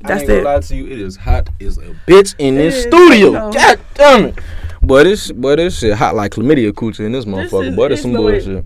That's 0.00 0.12
I 0.12 0.18
ain't 0.20 0.28
gonna 0.28 0.40
it. 0.40 0.44
lie 0.44 0.60
to 0.60 0.76
you. 0.76 0.86
It 0.86 0.98
is 1.00 1.16
hot 1.16 1.50
as 1.60 1.76
a 1.76 1.94
bitch 2.06 2.34
in 2.38 2.54
this 2.54 2.74
is, 2.76 2.82
studio. 2.84 3.34
I. 3.48 3.52
God 3.52 3.80
damn 3.94 4.24
it. 4.26 4.38
But 4.82 5.04
this, 5.04 5.30
but 5.30 5.56
this 5.56 5.78
shit 5.78 5.92
hot 5.92 6.14
like 6.14 6.32
chlamydia 6.32 6.72
coochie 6.72 7.00
in 7.00 7.12
this 7.12 7.26
motherfucker. 7.26 7.68
is- 7.72 7.76
but 7.76 7.92
it's 7.92 7.98
it's 7.98 8.02
some 8.02 8.12
no 8.14 8.22
way- 8.22 8.40
bullshit. 8.42 8.64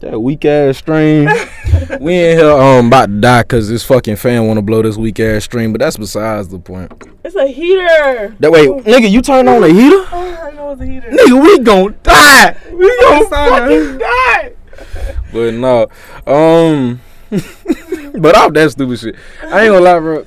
That 0.00 0.20
weak 0.20 0.44
ass 0.44 0.78
stream. 0.78 1.24
we 2.00 2.14
in 2.14 2.38
here 2.38 2.50
um 2.50 2.86
about 2.86 3.06
to 3.06 3.20
die 3.20 3.42
because 3.42 3.68
this 3.68 3.82
fucking 3.84 4.14
fan 4.16 4.46
want 4.46 4.58
to 4.58 4.62
blow 4.62 4.80
this 4.82 4.96
weak 4.96 5.18
ass 5.18 5.44
stream, 5.44 5.72
but 5.72 5.80
that's 5.80 5.96
besides 5.96 6.48
the 6.48 6.58
point. 6.60 6.92
It's 7.24 7.34
a 7.34 7.48
heater. 7.48 8.36
That 8.38 8.52
way, 8.52 8.66
nigga, 8.68 9.10
you 9.10 9.20
turn 9.22 9.48
on 9.48 9.60
the 9.62 9.68
heater, 9.72 10.06
Oh, 10.12 10.40
I 10.44 10.50
know 10.52 10.70
it's 10.70 10.80
a 10.82 10.86
heater. 10.86 11.10
nigga, 11.10 11.42
we 11.42 11.58
gon' 11.58 11.96
die. 12.04 12.56
We 12.72 13.00
gon' 13.00 13.26
Sauna. 13.26 13.48
fucking 13.48 13.98
die. 13.98 14.52
But 15.32 15.54
no, 15.54 15.86
um, 16.32 17.00
but 18.20 18.36
off 18.36 18.52
that 18.52 18.70
stupid 18.70 19.00
shit, 19.00 19.16
I 19.42 19.62
ain't 19.64 19.72
gonna 19.72 19.80
lie, 19.80 19.98
bro. 19.98 20.26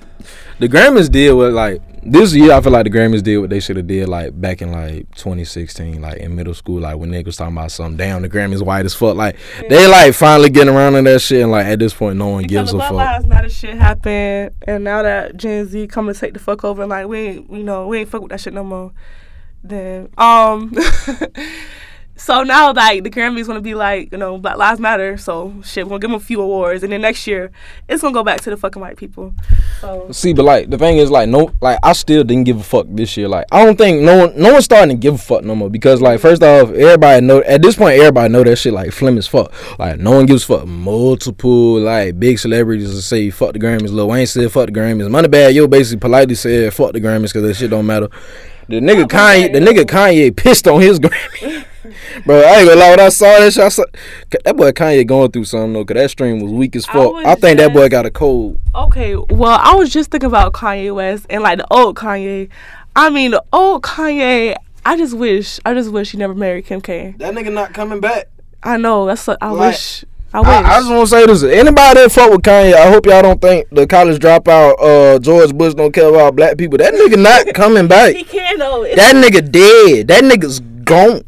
The 0.60 0.68
Grammys 0.68 1.10
did 1.10 1.32
what 1.34 1.54
like 1.54 1.82
this 2.04 2.34
year. 2.34 2.52
I 2.52 2.62
feel 2.62 2.72
like 2.72 2.86
the 2.86 2.90
Grammys 2.90 3.24
did 3.24 3.38
what 3.38 3.50
they 3.50 3.60
should 3.60 3.78
have 3.78 3.88
did 3.88 4.10
like 4.10 4.40
back 4.40 4.62
in 4.62 4.72
like 4.72 5.14
2016, 5.16 6.02
like 6.02 6.18
in 6.18 6.36
middle 6.36 6.54
school, 6.54 6.82
like 6.82 6.98
when 6.98 7.12
niggas 7.12 7.28
was 7.28 7.36
talking 7.38 7.56
about 7.56 7.72
something. 7.72 7.98
Damn, 7.98 8.22
the 8.22 8.30
Grammys 8.30 8.62
white 8.62 8.86
as 8.86 8.94
fuck. 8.94 9.16
Like 9.16 9.38
they 9.70 9.88
like 9.88 10.14
finally 10.14 10.50
getting 10.50 10.74
around 10.74 10.96
on 10.96 11.04
that 11.06 11.22
shit, 11.22 11.42
and 11.42 11.52
like 11.52 11.66
at 11.66 11.80
this 11.80 11.94
point, 11.94 12.18
no 12.18 12.30
one 12.30 12.44
Because 12.44 12.72
gives 12.72 12.74
a 12.74 12.78
Black 12.78 12.90
fuck. 12.90 12.98
Lives 12.98 13.26
Matter 13.28 13.50
shit 13.50 13.78
happened, 13.78 14.56
and 14.64 14.84
now 14.84 15.04
that 15.04 15.38
Gen 15.38 15.68
Z 15.68 15.88
coming 15.88 16.14
to 16.14 16.20
take 16.20 16.34
the 16.34 16.40
fuck 16.40 16.64
over, 16.64 16.82
and 16.82 16.90
like 16.90 17.08
we 17.08 17.20
ain't, 17.20 17.52
you 17.52 17.64
know, 17.64 17.88
we 17.88 18.00
ain't 18.00 18.10
fuck 18.10 18.22
with 18.22 18.32
that 18.32 18.42
shit 18.42 18.54
no 18.54 18.64
more. 18.64 18.92
Then, 19.64 20.10
um, 20.18 20.74
so 22.16 22.44
now 22.44 22.74
like 22.74 23.04
the 23.04 23.10
Grammys 23.10 23.48
gonna 23.48 23.62
be 23.62 23.76
like, 23.76 24.12
you 24.12 24.18
know, 24.18 24.38
Black 24.38 24.58
Lives 24.58 24.80
Matter. 24.80 25.18
So 25.18 25.54
shit, 25.64 25.86
we're 25.86 25.90
gonna 25.90 26.00
give 26.00 26.10
them 26.10 26.20
a 26.20 26.24
few 26.24 26.42
awards, 26.42 26.84
and 26.84 26.92
then 26.92 27.02
next 27.02 27.28
year 27.28 27.52
it's 27.88 28.02
gonna 28.02 28.14
go 28.14 28.24
back 28.24 28.42
to 28.42 28.50
the 28.50 28.58
fucking 28.58 28.82
white 28.82 28.98
people. 28.98 29.34
So 29.82 30.12
See, 30.12 30.32
but 30.32 30.46
like 30.46 30.70
the 30.70 30.78
thing 30.78 30.98
is, 30.98 31.10
like 31.10 31.28
no, 31.28 31.52
like 31.60 31.80
I 31.82 31.94
still 31.94 32.24
didn't 32.24 32.44
give 32.44 32.60
a 32.60 32.64
fuck 32.64 32.86
this 32.88 33.18
year. 33.18 33.28
Like 33.28 33.48
I 33.52 33.66
don't 33.66 33.76
think 33.76 34.04
no 34.04 34.28
one, 34.28 34.40
no 34.40 34.54
one's 34.54 34.66
starting 34.66 34.90
to 34.90 34.96
give 34.96 35.16
a 35.16 35.18
fuck 35.18 35.44
no 35.44 35.56
more 35.56 35.72
because 35.72 36.02
like 36.02 36.20
first 36.20 36.44
off, 36.44 36.70
everybody 36.70 37.26
know 37.26 37.40
at 37.40 37.64
this 37.64 37.78
point, 37.78 37.98
everybody 37.98 38.32
know 38.32 38.44
that 38.44 38.58
shit 38.58 38.74
like 38.74 38.92
flim 38.92 39.18
as 39.18 39.26
fuck. 39.26 39.52
Like 39.80 40.00
no 40.00 40.12
one 40.12 40.28
gives 40.28 40.44
a 40.44 40.60
fuck. 40.60 40.68
Multiple 40.68 41.80
like 41.80 42.20
big 42.20 42.38
celebrities 42.38 42.92
to 42.92 43.02
say 43.02 43.32
fuck 43.32 43.54
the 43.54 43.60
Grammys. 43.60 43.92
Lil 43.92 44.08
Wayne 44.08 44.28
said 44.28 44.52
fuck 44.52 44.68
the 44.68 44.72
Grammys. 44.72 45.10
Money 45.10 45.28
Moneybagg 45.28 45.56
Yo 45.56 45.66
basically 45.66 46.00
politely 46.00 46.36
said 46.36 46.72
fuck 46.76 46.94
the 46.94 47.02
Grammys 47.02 47.34
because 47.34 47.42
that 47.42 47.56
shit 47.56 47.72
don't 47.72 47.88
matter. 47.88 48.10
The 48.68 48.80
nigga 48.80 49.06
Kanye, 49.06 49.52
the 49.52 49.60
nigga 49.60 49.84
Kanye 49.84 50.36
pissed 50.36 50.68
on 50.68 50.80
his 50.80 51.00
Grammy. 51.00 51.66
Bro, 52.26 52.40
I 52.42 52.58
ain't 52.60 52.68
gonna 52.68 52.80
lie. 52.80 52.90
When 52.92 53.00
I 53.00 53.10
saw 53.10 53.26
that 53.40 53.54
shit, 53.54 53.64
I 53.64 53.70
saw, 53.70 53.84
that 54.46 54.56
boy 54.58 54.72
Kanye 54.72 55.06
going 55.08 55.32
through 55.32 55.46
something 55.46 55.74
though. 55.74 55.86
Cause 55.86 55.96
that 55.96 56.10
stream 56.12 56.40
was 56.42 56.52
weak 56.52 56.76
as 56.76 56.86
fuck. 56.86 57.14
was 57.14 57.26
I, 57.26 57.36
think 57.36 57.58
that 57.60 57.74
boy 57.74 57.90
got 57.90 58.06
a 58.06 58.12
cold. 58.12 58.60
okay, 58.76 59.16
well, 59.16 59.60
I 59.62 59.76
was 59.76 59.90
just 59.92 60.12
thinking 60.12 60.28
about 60.28 60.54
Kanye 60.54 60.94
West 60.94 61.26
and 61.30 61.44
like 61.44 61.58
the 61.58 61.68
old 61.74 61.96
Kanye. 61.96 62.50
I 62.96 63.10
mean, 63.10 63.32
the 63.32 63.44
old 63.54 63.84
Kanye. 63.84 64.56
I 64.86 64.98
just 64.98 65.16
wish, 65.16 65.60
I 65.66 65.74
just 65.76 65.92
wish 65.92 66.12
he 66.12 66.18
never 66.18 66.34
married 66.34 66.66
Kim 66.66 66.82
K. 66.82 67.14
That 67.20 67.34
nigga 67.36 67.54
not 67.54 67.74
coming 67.74 68.00
back. 68.00 68.28
I 68.64 68.78
know 68.78 69.06
that's. 69.06 69.28
what 69.28 69.38
I 69.42 69.50
Like, 69.52 69.72
wish. 69.74 70.06
I 70.34 70.40
wish. 70.40 70.48
I, 70.50 70.60
I 70.64 70.80
just 70.80 70.90
want 70.90 71.02
to 71.02 71.08
say 71.08 71.26
this: 71.26 71.44
anybody 71.44 72.02
that 72.02 72.12
fuck 72.12 72.32
with 72.32 72.42
Kanye, 72.42 72.74
I 72.74 72.90
hope 72.90 73.06
y'all 73.06 73.22
don't 73.22 73.40
think 73.42 73.68
the 73.70 73.86
college 73.86 74.18
dropout 74.20 74.76
uh, 74.82 75.20
George 75.20 75.54
Bush 75.54 75.74
don't 75.74 75.92
care 75.94 76.08
about 76.10 76.36
black 76.36 76.58
people. 76.58 76.78
That 76.78 76.94
nigga 76.94 77.22
not 77.22 77.46
coming 77.54 77.88
back. 77.88 78.16
he 78.16 78.24
can 78.24 78.58
though. 78.58 78.84
It's- 78.86 78.98
That 78.98 79.16
nigga 79.24 79.52
dead. 79.52 80.08
That 80.08 80.24
nigga's 80.24 80.60
gone. 80.60 81.22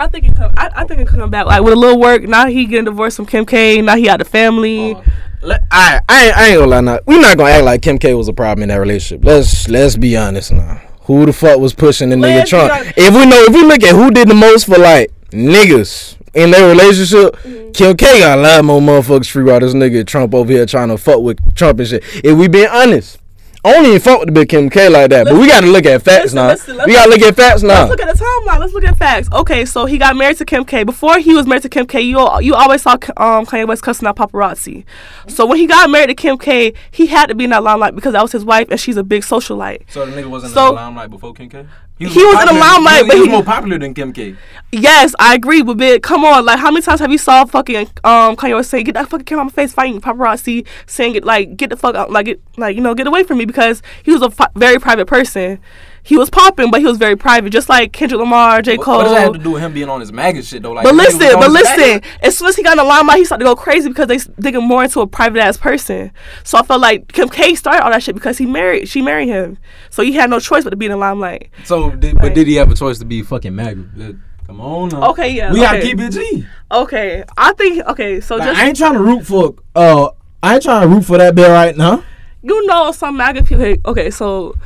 I 0.00 0.06
think 0.08 0.26
it 0.28 0.34
come. 0.36 0.52
I, 0.56 0.70
I 0.76 0.84
think 0.84 1.00
it 1.00 1.08
come 1.08 1.30
back 1.30 1.46
like 1.46 1.62
with 1.62 1.72
a 1.72 1.76
little 1.76 2.00
work. 2.00 2.22
Now 2.22 2.46
he 2.46 2.66
getting 2.66 2.84
divorced 2.86 3.16
from 3.16 3.26
Kim 3.26 3.44
K. 3.46 3.80
Now 3.82 3.96
he 3.96 4.04
got 4.04 4.18
the 4.18 4.24
family. 4.24 4.96
Let- 5.42 5.62
I, 5.70 6.00
I, 6.08 6.26
ain't, 6.26 6.36
I 6.36 6.46
ain't 6.48 6.58
gonna 6.58 6.70
lie. 6.70 6.80
Now. 6.80 6.98
We 7.06 7.18
not 7.18 7.36
gonna 7.36 7.50
act 7.50 7.64
like 7.64 7.82
Kim 7.82 7.98
K 7.98 8.14
was 8.14 8.28
a 8.28 8.32
problem 8.32 8.62
in 8.64 8.68
that 8.70 8.76
relationship. 8.76 9.24
Let's 9.24 9.68
let's 9.68 9.96
be 9.96 10.16
honest 10.16 10.52
now. 10.52 10.80
Who 11.02 11.24
the 11.26 11.32
fuck 11.32 11.58
was 11.58 11.72
pushing 11.74 12.10
the 12.10 12.16
nigga 12.16 12.44
Trump? 12.46 12.72
If 12.96 13.14
we 13.14 13.24
know, 13.24 13.42
if 13.44 13.54
we 13.54 13.62
look 13.62 13.82
at 13.82 13.94
who 13.94 14.10
did 14.10 14.28
the 14.28 14.34
most 14.34 14.66
for 14.66 14.76
like 14.78 15.10
niggas 15.30 16.16
in 16.34 16.50
their 16.50 16.68
relationship, 16.68 17.36
Mm-hmm. 17.68 17.72
Kim 17.72 17.96
K 17.96 18.20
got 18.20 18.38
a 18.38 18.40
lot 18.42 18.64
more 18.64 18.80
motherfuckers 18.80 19.30
free 19.30 19.44
while 19.44 19.60
this 19.60 19.74
nigga 19.74 20.06
Trump 20.06 20.34
over 20.34 20.50
here 20.50 20.66
trying 20.66 20.88
to 20.88 20.96
fuck 20.98 21.20
with 21.20 21.54
Trump 21.54 21.78
and 21.78 21.88
shit. 21.88 22.02
If 22.24 22.36
we 22.36 22.48
being 22.48 22.66
honest, 22.68 23.17
I 23.64 23.72
don't 23.72 23.86
even 23.86 24.00
fuck 24.00 24.20
with 24.20 24.28
the 24.28 24.32
big 24.32 24.48
Kim 24.48 24.70
K 24.70 24.88
like 24.88 25.10
that. 25.10 25.24
but 25.24 25.34
we 25.34 25.48
got 25.48 25.60
to 25.62 25.66
look 25.66 25.84
at 25.84 26.02
facts 26.02 26.24
listen, 26.26 26.36
now. 26.36 26.48
listen, 26.48 26.76
let's- 26.76 26.86
we 26.86 26.92
got 26.94 27.04
to 27.04 27.10
look 27.10 27.20
at 27.22 27.36
facts 27.36 27.62
now. 27.62 27.86
Let's 27.86 27.90
look 27.90 28.00
at 28.00 28.16
the 28.16 28.24
timeline. 28.24 28.60
Let's 28.60 28.72
look 28.72 28.84
at 28.84 28.96
facts. 28.96 29.28
Okay, 29.32 29.64
so 29.64 29.84
he 29.86 29.98
got 29.98 30.16
married 30.16 30.36
to 30.38 30.44
Kim 30.44 30.64
K. 30.64 30.84
Before 30.84 31.18
he 31.18 31.34
was 31.34 31.46
married 31.46 31.62
to 31.62 31.68
Kim 31.68 31.86
K, 31.86 32.00
you 32.00 32.18
you 32.40 32.54
always 32.54 32.82
saw 32.82 32.92
um, 32.92 33.44
Kanye 33.46 33.66
West 33.66 33.82
cussing 33.82 34.06
out 34.06 34.16
paparazzi. 34.16 34.84
So 35.26 35.44
when 35.44 35.58
he 35.58 35.66
got 35.66 35.90
married 35.90 36.06
to 36.08 36.14
Kim 36.14 36.38
K, 36.38 36.72
he 36.90 37.06
had 37.06 37.26
to 37.26 37.34
be 37.34 37.44
in 37.44 37.50
that 37.50 37.62
limelight 37.64 37.94
because 37.96 38.12
that 38.12 38.22
was 38.22 38.32
his 38.32 38.44
wife 38.44 38.68
and 38.70 38.78
she's 38.78 38.96
a 38.96 39.02
big 39.04 39.22
socialite. 39.22 39.82
So 39.90 40.06
the 40.06 40.12
nigga 40.12 40.26
wasn't 40.30 40.54
So- 40.54 40.72
limelight 40.72 41.10
before 41.10 41.34
Kim 41.34 41.48
K. 41.48 41.66
He 41.98 42.06
was 42.06 42.40
in 42.48 42.54
the 42.54 42.60
limelight, 42.60 43.02
he, 43.02 43.08
but 43.08 43.14
he 43.16 43.20
was 43.22 43.30
more 43.30 43.42
popular 43.42 43.78
than 43.78 43.92
Kim 43.92 44.12
K. 44.12 44.36
Yes, 44.70 45.14
I 45.18 45.34
agree, 45.34 45.62
but 45.62 45.78
bitch, 45.78 46.02
come 46.02 46.24
on, 46.24 46.44
like 46.44 46.58
how 46.58 46.70
many 46.70 46.82
times 46.82 47.00
have 47.00 47.10
you 47.10 47.18
saw 47.18 47.44
fucking 47.44 47.88
um 48.04 48.36
Kanye 48.36 48.54
West 48.54 48.70
saying, 48.70 48.84
"Get 48.84 48.94
that 48.94 49.08
fucking 49.08 49.24
camera 49.24 49.40
on 49.40 49.46
my 49.46 49.52
face," 49.52 49.72
fighting 49.72 50.00
paparazzi, 50.00 50.66
saying 50.86 51.16
it 51.16 51.24
like, 51.24 51.56
"Get 51.56 51.70
the 51.70 51.76
fuck 51.76 51.96
out," 51.96 52.12
like 52.12 52.28
it, 52.28 52.40
like 52.56 52.76
you 52.76 52.82
know, 52.82 52.94
get 52.94 53.06
away 53.06 53.24
from 53.24 53.38
me 53.38 53.46
because 53.46 53.82
he 54.02 54.12
was 54.12 54.22
a 54.22 54.30
fi- 54.30 54.48
very 54.54 54.78
private 54.78 55.06
person. 55.06 55.58
He 56.02 56.16
was 56.16 56.30
popping, 56.30 56.70
but 56.70 56.80
he 56.80 56.86
was 56.86 56.96
very 56.96 57.16
private, 57.16 57.50
just 57.50 57.68
like 57.68 57.92
Kendrick 57.92 58.18
Lamar, 58.20 58.62
J 58.62 58.76
Cole. 58.76 58.98
what 58.98 59.04
does 59.04 59.12
that 59.12 59.20
have 59.22 59.32
to 59.34 59.38
do 59.38 59.50
with 59.52 59.62
him 59.62 59.72
being 59.74 59.88
on 59.88 60.00
his 60.00 60.12
MAGA 60.12 60.42
shit 60.42 60.62
though? 60.62 60.72
Like, 60.72 60.84
But 60.84 60.92
the 60.92 61.02
nigga 61.02 61.06
was 61.06 61.14
listen, 61.18 61.40
but 61.40 61.50
listen. 61.50 62.02
As 62.22 62.38
soon 62.38 62.48
as 62.48 62.56
he 62.56 62.62
got 62.62 62.72
in 62.72 62.78
the 62.78 62.84
limelight, 62.84 63.18
he 63.18 63.24
started 63.24 63.44
to 63.44 63.50
go 63.50 63.56
crazy 63.56 63.88
because 63.88 64.06
they 64.06 64.18
digging 64.40 64.66
more 64.66 64.84
into 64.84 65.00
a 65.00 65.06
private 65.06 65.40
ass 65.40 65.56
person. 65.56 66.10
So 66.44 66.58
I 66.58 66.62
felt 66.62 66.80
like 66.80 67.12
Kim 67.12 67.28
K 67.28 67.54
started 67.54 67.82
all 67.84 67.90
that 67.90 68.02
shit 68.02 68.14
because 68.14 68.38
he 68.38 68.46
married, 68.46 68.88
she 68.88 69.02
married 69.02 69.28
him. 69.28 69.58
So 69.90 70.02
he 70.02 70.12
had 70.12 70.30
no 70.30 70.40
choice 70.40 70.64
but 70.64 70.70
to 70.70 70.76
be 70.76 70.86
in 70.86 70.92
the 70.92 70.96
limelight. 70.98 71.50
So, 71.64 71.90
did, 71.90 72.16
but 72.18 72.34
did 72.34 72.46
he 72.46 72.54
have 72.54 72.70
a 72.70 72.74
choice 72.74 72.98
to 73.00 73.04
be 73.04 73.22
fucking 73.22 73.54
MAGA? 73.54 73.84
Uh, 74.00 74.12
Come 74.48 74.62
on, 74.62 74.88
now. 74.88 75.10
Okay, 75.10 75.28
yeah, 75.28 75.52
We 75.52 75.60
gotta 75.60 75.82
keep 75.82 76.00
it 76.00 76.10
G. 76.10 76.46
Okay, 76.72 77.22
I 77.36 77.52
think 77.52 77.86
okay. 77.86 78.18
So 78.20 78.36
Like, 78.36 78.48
just 78.48 78.60
I 78.60 78.66
ain't 78.68 78.78
trying 78.78 78.94
to 78.94 79.02
root 79.02 79.26
for. 79.26 79.54
Uh, 79.74 80.08
I 80.42 80.54
ain't 80.54 80.62
trying 80.62 80.88
to 80.88 80.94
root 80.94 81.04
for 81.04 81.18
that 81.18 81.34
bill 81.34 81.50
right 81.50 81.76
now. 81.76 82.02
you 82.42 82.66
know 82.66 82.90
some 82.92 83.18
MAGA 83.18 83.42
people. 83.42 83.62
Okay, 83.64 83.80
okay, 83.84 84.10
so 84.10 84.56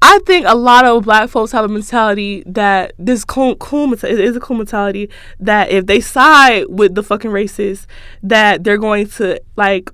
I 0.00 0.20
think 0.20 0.46
a 0.46 0.54
lot 0.54 0.84
of 0.84 1.04
black 1.04 1.28
folks 1.28 1.52
have 1.52 1.64
a 1.64 1.68
mentality 1.68 2.44
that 2.46 2.92
this 2.98 3.24
cool, 3.24 3.56
cool 3.56 3.92
is 3.92 4.36
a 4.36 4.40
cool 4.40 4.56
mentality 4.56 5.10
that 5.40 5.70
if 5.70 5.86
they 5.86 6.00
side 6.00 6.66
with 6.68 6.94
the 6.94 7.02
fucking 7.02 7.30
racists, 7.30 7.86
that 8.22 8.62
they're 8.62 8.78
going 8.78 9.08
to 9.08 9.40
like 9.56 9.90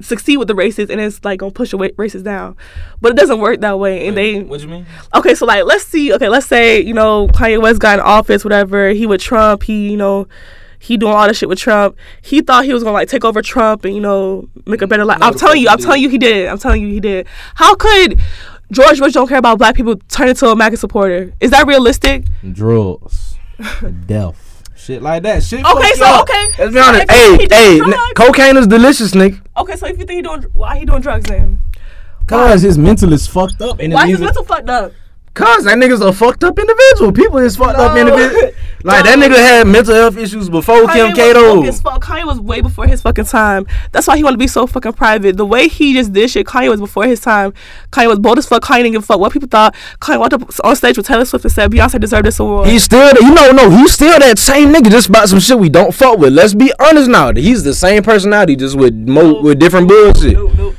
succeed 0.00 0.36
with 0.36 0.48
the 0.48 0.54
racists 0.54 0.90
and 0.90 1.00
it's 1.00 1.24
like 1.24 1.38
gonna 1.38 1.52
push 1.52 1.70
the 1.70 1.76
racists 1.76 2.24
down. 2.24 2.56
But 3.00 3.12
it 3.12 3.16
doesn't 3.16 3.38
work 3.40 3.60
that 3.60 3.78
way. 3.78 4.06
And 4.06 4.16
they 4.16 4.42
What 4.42 4.60
you 4.60 4.68
mean? 4.68 4.86
okay, 5.14 5.34
so 5.34 5.46
like 5.46 5.64
let's 5.64 5.84
see. 5.84 6.12
Okay, 6.14 6.28
let's 6.28 6.46
say 6.46 6.80
you 6.80 6.94
know 6.94 7.28
Kanye 7.28 7.60
West 7.60 7.80
got 7.80 7.98
in 7.98 8.00
office, 8.04 8.44
whatever. 8.44 8.90
He 8.90 9.06
with 9.06 9.20
Trump. 9.20 9.62
He 9.64 9.90
you 9.90 9.96
know 9.96 10.26
he 10.78 10.96
doing 10.96 11.12
all 11.12 11.28
this 11.28 11.38
shit 11.38 11.48
with 11.48 11.58
Trump. 11.58 11.96
He 12.22 12.40
thought 12.40 12.64
he 12.64 12.72
was 12.74 12.82
gonna 12.82 12.94
like 12.94 13.08
take 13.08 13.24
over 13.24 13.42
Trump 13.42 13.84
and 13.84 13.94
you 13.94 14.00
know 14.00 14.48
make 14.66 14.82
a 14.82 14.86
better 14.86 15.04
life. 15.04 15.20
No, 15.20 15.26
I'm 15.26 15.34
telling 15.34 15.60
you, 15.60 15.68
I'm 15.68 15.76
did. 15.76 15.84
telling 15.84 16.02
you, 16.02 16.08
he 16.08 16.18
did. 16.18 16.48
I'm 16.48 16.58
telling 16.58 16.82
you, 16.82 16.88
he 16.88 17.00
did. 17.00 17.26
How 17.54 17.74
could 17.76 18.18
George 18.72 18.98
Bush 18.98 19.12
don't 19.12 19.28
care 19.28 19.38
about 19.38 19.58
black 19.58 19.74
people 19.76 19.96
turn 20.08 20.28
into 20.28 20.48
a 20.48 20.56
MAGA 20.56 20.76
supporter? 20.78 21.32
Is 21.40 21.50
that 21.50 21.66
realistic? 21.66 22.24
Drugs, 22.52 23.36
death, 24.06 24.62
shit 24.76 25.02
like 25.02 25.22
that. 25.24 25.42
Shit. 25.42 25.64
Okay, 25.64 25.92
so 25.94 26.04
y'all. 26.04 26.22
okay. 26.22 26.48
Let's 26.58 26.72
be 26.74 26.80
honest. 26.80 27.04
If 27.08 27.50
Hey, 27.50 27.78
hey, 27.78 27.80
n- 27.80 27.94
cocaine 28.16 28.56
is 28.56 28.66
delicious, 28.66 29.12
nigga. 29.12 29.40
Okay, 29.56 29.76
so 29.76 29.86
if 29.86 29.98
you 29.98 30.06
think 30.06 30.16
he 30.16 30.22
doing, 30.22 30.42
why 30.54 30.78
he 30.78 30.84
doing 30.86 31.02
drugs 31.02 31.26
then? 31.28 31.60
Cause 32.26 32.62
his 32.62 32.78
mental 32.78 33.12
is 33.12 33.26
fucked 33.26 33.60
up, 33.60 33.78
and 33.78 33.92
Why 33.92 34.06
he's 34.06 34.16
his 34.18 34.24
mental 34.24 34.44
fucked 34.44 34.70
up? 34.70 34.92
Cause 35.34 35.64
that 35.64 35.76
nigga's 35.78 36.00
a 36.00 36.12
fucked 36.12 36.44
up 36.44 36.58
individual. 36.58 37.12
People 37.12 37.38
is 37.38 37.56
fucked 37.56 37.78
up 37.78 37.96
individual. 37.96 38.52
Like 38.84 39.04
that 39.04 39.18
nigga 39.18 39.36
had 39.36 39.66
mental 39.66 39.94
health 39.94 40.16
issues 40.16 40.48
before 40.48 40.86
Kim 40.88 41.12
Kanye 41.12 41.14
K 41.14 41.32
was 41.32 41.34
woke 41.34 41.62
though. 41.62 41.68
as 41.68 41.80
fuck. 41.80 42.04
Kanye 42.04 42.24
was 42.26 42.40
way 42.40 42.60
before 42.60 42.86
his 42.86 43.02
fucking 43.02 43.26
time. 43.26 43.66
That's 43.92 44.06
why 44.06 44.16
he 44.16 44.24
wanted 44.24 44.36
to 44.36 44.38
be 44.38 44.46
so 44.48 44.66
fucking 44.66 44.94
private. 44.94 45.36
The 45.36 45.46
way 45.46 45.68
he 45.68 45.94
just 45.94 46.12
did 46.12 46.30
shit, 46.30 46.46
Kanye 46.46 46.68
was 46.68 46.80
before 46.80 47.04
his 47.04 47.20
time. 47.20 47.52
Kanye 47.90 48.08
was 48.08 48.18
bold 48.18 48.38
as 48.38 48.46
fuck. 48.46 48.62
Kanye 48.62 48.78
didn't 48.78 48.92
give 48.92 49.02
a 49.02 49.06
fuck 49.06 49.20
what 49.20 49.32
people 49.32 49.48
thought. 49.48 49.74
Kanye 50.00 50.18
walked 50.18 50.32
up 50.34 50.42
on 50.64 50.76
stage 50.76 50.96
with 50.96 51.06
Taylor 51.06 51.24
Swift 51.24 51.44
and 51.44 51.52
said 51.52 51.70
Beyonce 51.70 52.00
deserved 52.00 52.26
this 52.26 52.40
award. 52.40 52.68
He's 52.68 52.84
still, 52.84 53.12
you 53.20 53.34
know, 53.34 53.50
no, 53.52 53.70
he's 53.70 53.92
still 53.92 54.18
that 54.18 54.38
same 54.38 54.72
nigga, 54.72 54.90
just 54.90 55.08
about 55.08 55.28
some 55.28 55.40
shit 55.40 55.58
we 55.58 55.68
don't 55.68 55.94
fuck 55.94 56.18
with. 56.18 56.32
Let's 56.32 56.54
be 56.54 56.72
honest 56.80 57.08
now. 57.08 57.32
He's 57.32 57.62
the 57.62 57.74
same 57.74 58.02
personality, 58.02 58.56
just 58.56 58.76
with 58.76 58.94
mo 58.94 59.40
with 59.42 59.58
different 59.58 59.88
bullshit. 59.88 60.34
Nope, 60.34 60.52
nope. 60.56 60.74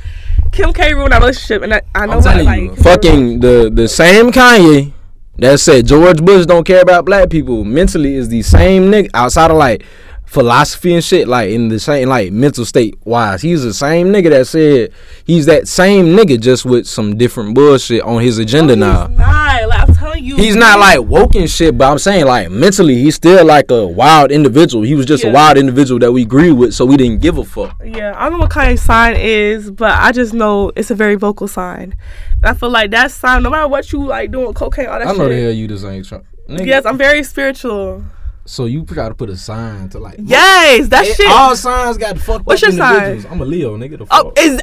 Kim 0.52 0.72
K 0.72 0.94
ruined 0.94 1.12
our 1.12 1.20
relationship, 1.20 1.62
and 1.62 1.74
I, 1.74 1.82
I 1.94 2.06
know 2.06 2.12
I'm 2.12 2.18
what, 2.18 2.24
telling 2.24 2.44
like, 2.46 2.60
you, 2.60 2.76
Fucking 2.76 3.40
the 3.40 3.70
the 3.72 3.88
same 3.88 4.30
Kanye 4.30 4.92
that 5.38 5.60
said 5.60 5.86
George 5.86 6.22
Bush 6.24 6.46
don't 6.46 6.64
care 6.64 6.82
about 6.82 7.04
black 7.04 7.30
people 7.30 7.64
mentally 7.64 8.14
is 8.14 8.28
the 8.28 8.42
same 8.42 8.84
nigga 8.90 9.10
outside 9.14 9.50
of 9.50 9.56
like 9.56 9.84
philosophy 10.24 10.94
and 10.94 11.04
shit, 11.04 11.28
like 11.28 11.50
in 11.50 11.68
the 11.68 11.78
same 11.78 12.08
like 12.08 12.32
mental 12.32 12.64
state 12.64 12.96
wise. 13.04 13.42
He's 13.42 13.62
the 13.62 13.74
same 13.74 14.08
nigga 14.08 14.30
that 14.30 14.46
said 14.46 14.92
he's 15.24 15.46
that 15.46 15.68
same 15.68 16.06
nigga 16.06 16.40
just 16.40 16.64
with 16.64 16.86
some 16.86 17.16
different 17.16 17.54
bullshit 17.54 18.02
on 18.02 18.22
his 18.22 18.38
agenda 18.38 18.76
now. 18.76 19.08
Not. 19.08 19.68
Like, 19.68 19.93
telling 20.14 20.24
you, 20.24 20.36
He's 20.36 20.56
not 20.56 20.78
like 20.78 21.00
woke 21.00 21.34
and 21.34 21.48
shit, 21.50 21.76
but 21.76 21.90
I'm 21.90 21.98
saying 21.98 22.24
like 22.26 22.50
mentally, 22.50 22.94
he's 22.96 23.14
still 23.16 23.44
like 23.44 23.70
a 23.70 23.86
wild 23.86 24.30
individual. 24.30 24.82
He 24.84 24.94
was 24.94 25.06
just 25.06 25.24
Yeah. 25.24 25.30
a 25.30 25.32
wild 25.32 25.58
individual 25.58 25.98
that 26.00 26.12
we 26.12 26.22
agree 26.22 26.52
with, 26.52 26.74
so 26.74 26.84
we 26.84 26.96
didn't 26.96 27.20
give 27.20 27.38
a 27.38 27.44
fuck. 27.44 27.76
Yeah, 27.84 28.14
I 28.16 28.24
don't 28.24 28.34
know 28.34 28.38
what 28.40 28.50
Kanye's 28.50 28.82
sign 28.82 29.16
is, 29.16 29.70
but 29.70 29.90
I 29.98 30.12
just 30.12 30.32
know 30.34 30.72
it's 30.76 30.90
a 30.90 30.94
very 30.94 31.14
vocal 31.16 31.48
sign. 31.48 31.94
And 32.42 32.44
I 32.44 32.54
feel 32.54 32.70
like 32.70 32.90
that 32.92 33.10
sign, 33.10 33.42
no 33.42 33.50
matter 33.50 33.68
what 33.68 33.92
you 33.92 34.04
like 34.04 34.30
doing 34.30 34.52
cocaine, 34.54 34.86
all 34.86 34.98
that 34.98 35.08
I 35.08 35.12
know 35.12 35.28
the 35.28 35.40
hell 35.40 35.50
you 35.52 35.68
just 35.68 35.84
ain't 35.84 36.06
trying. 36.06 36.22
Nigga, 36.48 36.66
Yes, 36.66 36.84
I'm 36.86 36.98
very 36.98 37.22
spiritual. 37.22 38.04
so 38.44 38.66
you 38.66 38.84
try 38.84 39.08
to 39.08 39.14
put 39.14 39.30
a 39.30 39.36
sign 39.36 39.88
to 39.90 39.98
like. 39.98 40.16
Yes, 40.18 40.88
that 40.88 41.06
Eh, 41.06 41.14
shit. 41.14 41.26
All 41.30 41.56
signs 41.56 41.96
got 41.96 42.18
fucked 42.18 42.44
What's 42.46 42.62
up 42.62 42.68
your 42.72 42.78
sign? 42.78 43.24
I'm 43.30 43.40
a 43.40 43.44
Leo, 43.44 43.76
nigga. 43.78 43.98
The 43.98 44.06
Oh, 44.10 44.24
fuck. 44.24 44.38
is 44.38 44.60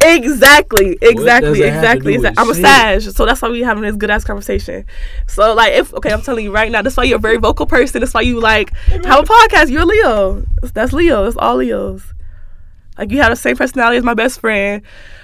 exactly, 0.00 0.98
exactly, 1.00 1.24
that 1.24 1.42
have 1.42 1.42
to 1.42 1.50
exactly. 1.52 2.14
exactly. 2.14 2.42
I'm 2.42 2.50
a 2.50 2.54
shit? 2.54 2.64
Sag, 2.64 3.14
so 3.14 3.26
that's 3.26 3.42
why 3.42 3.48
we 3.48 3.60
having 3.60 3.82
this 3.82 3.96
good 3.96 4.10
ass 4.10 4.24
conversation. 4.24 4.84
So 5.26 5.54
like, 5.54 5.72
if 5.74 5.92
okay, 5.94 6.12
I'm 6.12 6.22
telling 6.22 6.44
you 6.44 6.52
right 6.52 6.70
now, 6.70 6.82
that's 6.82 6.96
why 6.96 7.04
you're 7.04 7.16
a 7.16 7.20
very 7.20 7.38
vocal 7.38 7.66
person. 7.66 8.00
That's 8.00 8.14
why 8.14 8.22
you 8.22 8.40
like 8.40 8.74
have 8.74 9.04
a 9.04 9.22
podcast. 9.22 9.70
You're 9.70 9.84
Leo. 9.84 10.44
That's 10.74 10.92
Leo. 10.92 11.26
It's 11.26 11.36
all 11.36 11.56
Leos. 11.56 12.02
Like 12.98 13.10
you 13.10 13.18
have 13.18 13.30
the 13.30 13.36
same 13.36 13.56
personality 13.56 13.96
as 13.96 14.04
my 14.04 14.14
best 14.14 14.40
friend. 14.40 14.82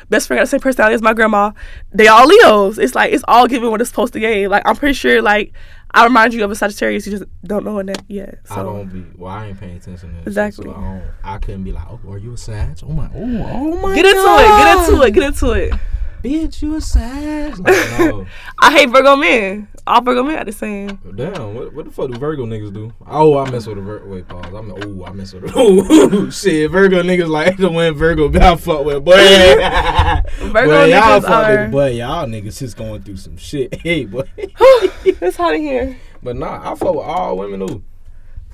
Best 0.09 0.29
friend 0.29 0.39
got 0.39 0.45
the 0.45 0.51
same 0.51 0.61
personality 0.61 0.95
as 0.95 1.03
my 1.03 1.13
grandma. 1.13 1.53
They 1.93 2.07
all 2.09 2.27
Leos. 2.27 2.79
It's 2.79 2.95
like 2.95 3.13
it's 3.13 3.25
all 3.29 3.47
given 3.47 3.71
what 3.71 3.81
it's 3.81 3.91
supposed 3.91 4.13
to 4.15 4.21
give. 4.21 4.51
Like 4.51 4.63
I'm 4.65 4.77
pretty 4.77 4.95
sure. 4.95 5.21
Like 5.21 5.53
I 5.97 6.05
remind 6.05 6.35
you 6.35 6.45
of 6.45 6.51
a 6.51 6.55
Sagittarius. 6.55 7.07
You 7.07 7.13
just 7.13 7.25
don't 7.43 7.65
know 7.65 7.79
it 7.79 8.03
yet. 8.07 8.41
So 8.45 8.55
I 8.55 8.63
don't 8.63 8.87
be. 8.89 9.07
Well, 9.17 9.33
I 9.33 9.47
ain't 9.47 9.59
paying 9.59 9.79
attention. 9.79 10.11
To 10.11 10.17
shit, 10.19 10.27
Exactly. 10.27 10.67
So 10.67 10.73
I, 10.73 10.75
don't, 10.75 11.03
I 11.25 11.39
couldn't 11.39 11.65
be 11.65 11.73
like, 11.73 11.87
oh, 11.89 11.99
are 12.11 12.19
you 12.19 12.35
a 12.35 12.37
Sag? 12.37 12.79
Oh 12.83 12.89
my, 12.89 13.07
oh, 13.07 13.11
oh 13.15 13.81
my. 13.81 13.95
get 13.95 14.05
into 14.05 14.21
it. 14.21 14.47
Get 14.47 14.91
into 14.91 15.03
it. 15.03 15.11
Get 15.13 15.23
into 15.23 15.53
it. 15.53 15.81
Bitch, 16.27 16.61
you 16.61 16.75
a 16.75 16.81
Sag? 16.81 17.57
Like, 17.57 17.67
no. 18.01 18.27
I 18.59 18.73
hate 18.73 18.91
Virgo 18.91 19.15
men. 19.15 19.69
All 19.87 20.01
Virgo 20.01 20.25
men 20.25 20.41
are 20.41 20.45
the 20.45 20.51
same. 20.51 20.99
Damn, 21.15 21.55
what, 21.55 21.73
what 21.73 21.85
the 21.85 21.93
fuck 21.93 22.11
do 22.11 22.19
Virgo 22.19 22.45
niggas 22.45 22.75
do? 22.75 22.93
Oh, 23.07 23.39
I 23.39 23.49
mess 23.49 23.69
with 23.69 23.79
a 23.79 23.81
Virgo. 23.81 24.09
Wait, 24.09 24.27
pause. 24.27 24.53
I'm 24.53 24.73
oh, 24.73 25.05
I 25.05 25.13
mess 25.13 25.33
with 25.33 25.45
a 25.45 25.53
oh 25.55 26.29
shit. 26.31 26.69
Virgo 26.73 27.01
niggas 27.05 27.29
like 27.29 27.57
the 27.59 27.71
one 27.71 27.95
Virgo 27.95 28.29
y'all 28.29 28.57
fuck 28.57 28.85
with, 28.85 29.05
boy. 29.05 29.13
Virgo 30.41 30.53
Boy, 30.53 30.85
y'all 30.87 31.21
niggas 31.21 31.23
fuck 31.23 31.31
are. 31.31 31.63
with, 31.63 31.71
boy, 31.71 31.91
y'all 31.91 32.27
niggas 32.27 32.59
just 32.59 32.77
going 32.77 33.05
through 33.05 33.19
some 33.19 33.37
shit. 33.37 33.73
Hey, 33.81 34.05
boy. 34.05 34.29
it's 34.37 35.37
hot 35.37 35.55
in 35.55 35.61
here. 35.61 35.97
but 36.25 36.35
nah, 36.35 36.73
I 36.73 36.75
fuck 36.75 36.93
with 36.93 37.05
all 37.05 37.39
women 37.39 37.61
though. 37.61 37.83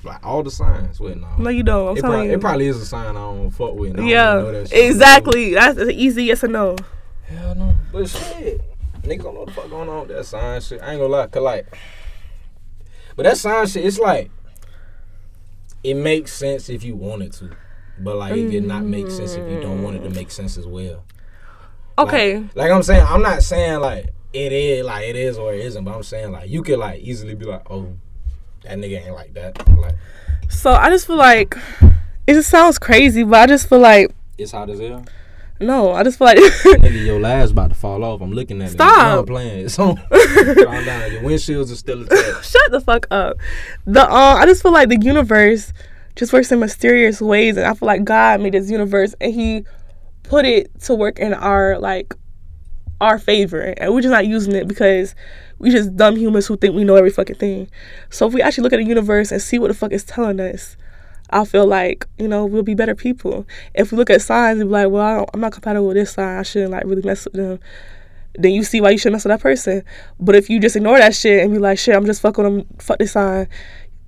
Like 0.03 0.23
all 0.23 0.43
the 0.43 0.51
signs. 0.51 0.99
Wait, 0.99 1.17
no. 1.17 1.27
No, 1.39 1.49
you 1.49 1.63
don't. 1.63 1.87
I'm 1.87 1.97
it, 1.97 2.01
telling 2.01 2.17
probably, 2.17 2.29
you. 2.29 2.33
it 2.33 2.41
probably 2.41 2.67
is 2.67 2.77
a 2.79 2.85
sign 2.85 3.15
I 3.15 3.19
don't 3.19 3.49
fuck 3.49 3.73
with. 3.73 3.97
and 3.97 4.07
yeah, 4.07 4.33
know 4.35 4.51
that 4.51 4.69
shit. 4.69 4.91
exactly. 4.91 5.55
That's 5.55 5.79
an 5.79 5.89
easy 5.89 6.25
yes 6.25 6.43
or 6.43 6.49
no. 6.49 6.75
Hell 7.23 7.55
no. 7.55 7.75
But 7.91 8.09
shit, 8.09 8.61
niggas 9.01 9.23
don't 9.23 9.33
know 9.33 9.41
what 9.41 9.47
the 9.47 9.53
fuck 9.53 9.69
going 9.69 9.89
on 9.89 10.07
with 10.07 10.17
that 10.17 10.25
sign 10.25 10.61
shit. 10.61 10.81
I 10.81 10.91
ain't 10.91 10.99
gonna 10.99 11.11
lie, 11.11 11.27
cause 11.27 11.43
like, 11.43 11.67
but 13.15 13.23
that 13.23 13.37
sign 13.37 13.67
shit, 13.67 13.85
it's 13.85 13.99
like, 13.99 14.31
it 15.83 15.95
makes 15.95 16.33
sense 16.33 16.69
if 16.69 16.83
you 16.83 16.95
want 16.95 17.23
it 17.23 17.33
to, 17.33 17.51
but 17.99 18.17
like 18.17 18.33
it 18.35 18.49
did 18.49 18.65
not 18.65 18.83
make 18.83 19.09
sense 19.11 19.33
if 19.33 19.49
you 19.49 19.59
don't 19.61 19.83
want 19.83 19.97
it 19.97 20.03
to 20.03 20.09
mm. 20.09 20.15
make 20.15 20.31
sense 20.31 20.57
as 20.57 20.67
well. 20.67 21.03
Like- 21.97 22.07
Okay. 22.07 22.43
Like, 22.55 22.71
I'm 22.71 22.81
saying, 22.83 23.05
I'm 23.07 23.21
not 23.21 23.43
saying 23.43 23.79
like 23.79 24.13
it 24.33 24.51
is 24.51 24.83
like 24.83 25.05
it 25.05 25.15
is 25.15 25.37
or 25.37 25.53
it 25.53 25.59
isn't, 25.61 25.83
but 25.83 25.95
I'm 25.95 26.03
saying 26.03 26.31
like 26.31 26.49
you 26.49 26.63
could 26.63 26.79
like 26.79 27.01
easily 27.01 27.35
be 27.35 27.45
like, 27.45 27.69
oh, 27.69 27.93
that 28.63 28.77
nigga 28.77 29.05
ain't 29.05 29.13
like 29.13 29.33
that. 29.35 29.67
Like 29.77 29.95
So 30.49 30.73
I 30.73 30.89
just 30.89 31.05
feel 31.05 31.17
like 31.17 31.55
it 32.27 32.33
just 32.33 32.49
sounds 32.49 32.79
crazy, 32.79 33.23
but 33.23 33.41
I 33.41 33.45
just 33.45 33.69
feel 33.69 33.79
like 33.79 34.11
it's 34.37 34.51
hot 34.51 34.69
as 34.69 34.79
hell. 34.79 35.05
No. 35.59 35.91
I 35.91 36.03
just 36.03 36.17
feel 36.17 36.25
like 36.25 36.37
Nigga, 36.37 37.05
your 37.05 37.19
last 37.19 37.51
about 37.51 37.69
to 37.69 37.75
fall 37.75 38.03
off. 38.03 38.21
I'm 38.21 38.31
looking 38.31 38.61
at 38.61 38.69
it. 38.69 38.73
Stop. 38.73 39.27
Playing. 39.27 39.65
It's 39.65 39.79
on. 39.79 39.95
Down. 40.11 41.11
Your 41.11 41.21
windshields 41.21 41.71
are 41.71 41.75
still 41.75 42.03
attached. 42.03 42.45
shut 42.51 42.71
the 42.71 42.81
fuck 42.81 43.07
up. 43.11 43.37
The 43.85 44.01
uh, 44.01 44.35
I 44.39 44.45
just 44.45 44.61
feel 44.61 44.73
like 44.73 44.89
the 44.89 44.99
universe 44.99 45.73
just 46.15 46.33
works 46.33 46.51
in 46.51 46.59
mysterious 46.59 47.21
ways, 47.21 47.57
and 47.57 47.65
I 47.65 47.73
feel 47.73 47.87
like 47.87 48.03
God 48.03 48.41
made 48.41 48.53
this 48.53 48.69
universe, 48.69 49.15
and 49.19 49.33
He 49.33 49.65
put 50.23 50.45
it 50.45 50.79
to 50.81 50.95
work 50.95 51.19
in 51.19 51.33
our 51.33 51.79
like 51.79 52.13
our 53.01 53.19
favor, 53.19 53.61
and 53.61 53.93
we're 53.93 54.01
just 54.01 54.11
not 54.11 54.27
using 54.27 54.55
it 54.55 54.67
because 54.67 55.15
we 55.59 55.69
just 55.69 55.95
dumb 55.95 56.15
humans 56.15 56.47
who 56.47 56.57
think 56.57 56.75
we 56.75 56.83
know 56.83 56.95
every 56.95 57.09
fucking 57.09 57.35
thing. 57.35 57.69
So 58.09 58.27
if 58.27 58.33
we 58.33 58.41
actually 58.41 58.63
look 58.63 58.73
at 58.73 58.77
the 58.77 58.85
universe 58.85 59.31
and 59.31 59.41
see 59.41 59.59
what 59.59 59.69
the 59.69 59.73
fuck 59.73 59.91
it's 59.91 60.03
telling 60.03 60.39
us. 60.39 60.75
I 61.33 61.45
feel 61.45 61.65
like 61.67 62.05
you 62.17 62.27
know 62.27 62.45
we'll 62.45 62.63
be 62.63 62.75
better 62.75 62.95
people 62.95 63.45
if 63.73 63.91
we 63.91 63.97
look 63.97 64.09
at 64.09 64.21
signs 64.21 64.59
and 64.59 64.69
be 64.69 64.73
like, 64.73 64.89
well, 64.89 65.01
I 65.03 65.15
don't, 65.17 65.29
I'm 65.33 65.39
not 65.41 65.51
compatible 65.51 65.87
with 65.87 65.97
this 65.97 66.13
sign. 66.13 66.37
I 66.37 66.43
shouldn't 66.43 66.71
like 66.71 66.83
really 66.85 67.01
mess 67.01 67.25
with 67.25 67.33
them. 67.33 67.59
Then 68.35 68.51
you 68.51 68.63
see 68.63 68.81
why 68.81 68.89
you 68.91 68.97
shouldn't 68.97 69.13
mess 69.13 69.25
with 69.25 69.31
that 69.31 69.41
person. 69.41 69.83
But 70.19 70.35
if 70.35 70.49
you 70.49 70.59
just 70.59 70.75
ignore 70.75 70.97
that 70.97 71.13
shit 71.15 71.43
and 71.43 71.51
be 71.51 71.59
like, 71.59 71.77
shit, 71.77 71.95
I'm 71.95 72.05
just 72.05 72.21
fucking 72.21 72.43
them, 72.43 72.65
fuck 72.79 72.97
this 72.97 73.11
sign, 73.11 73.47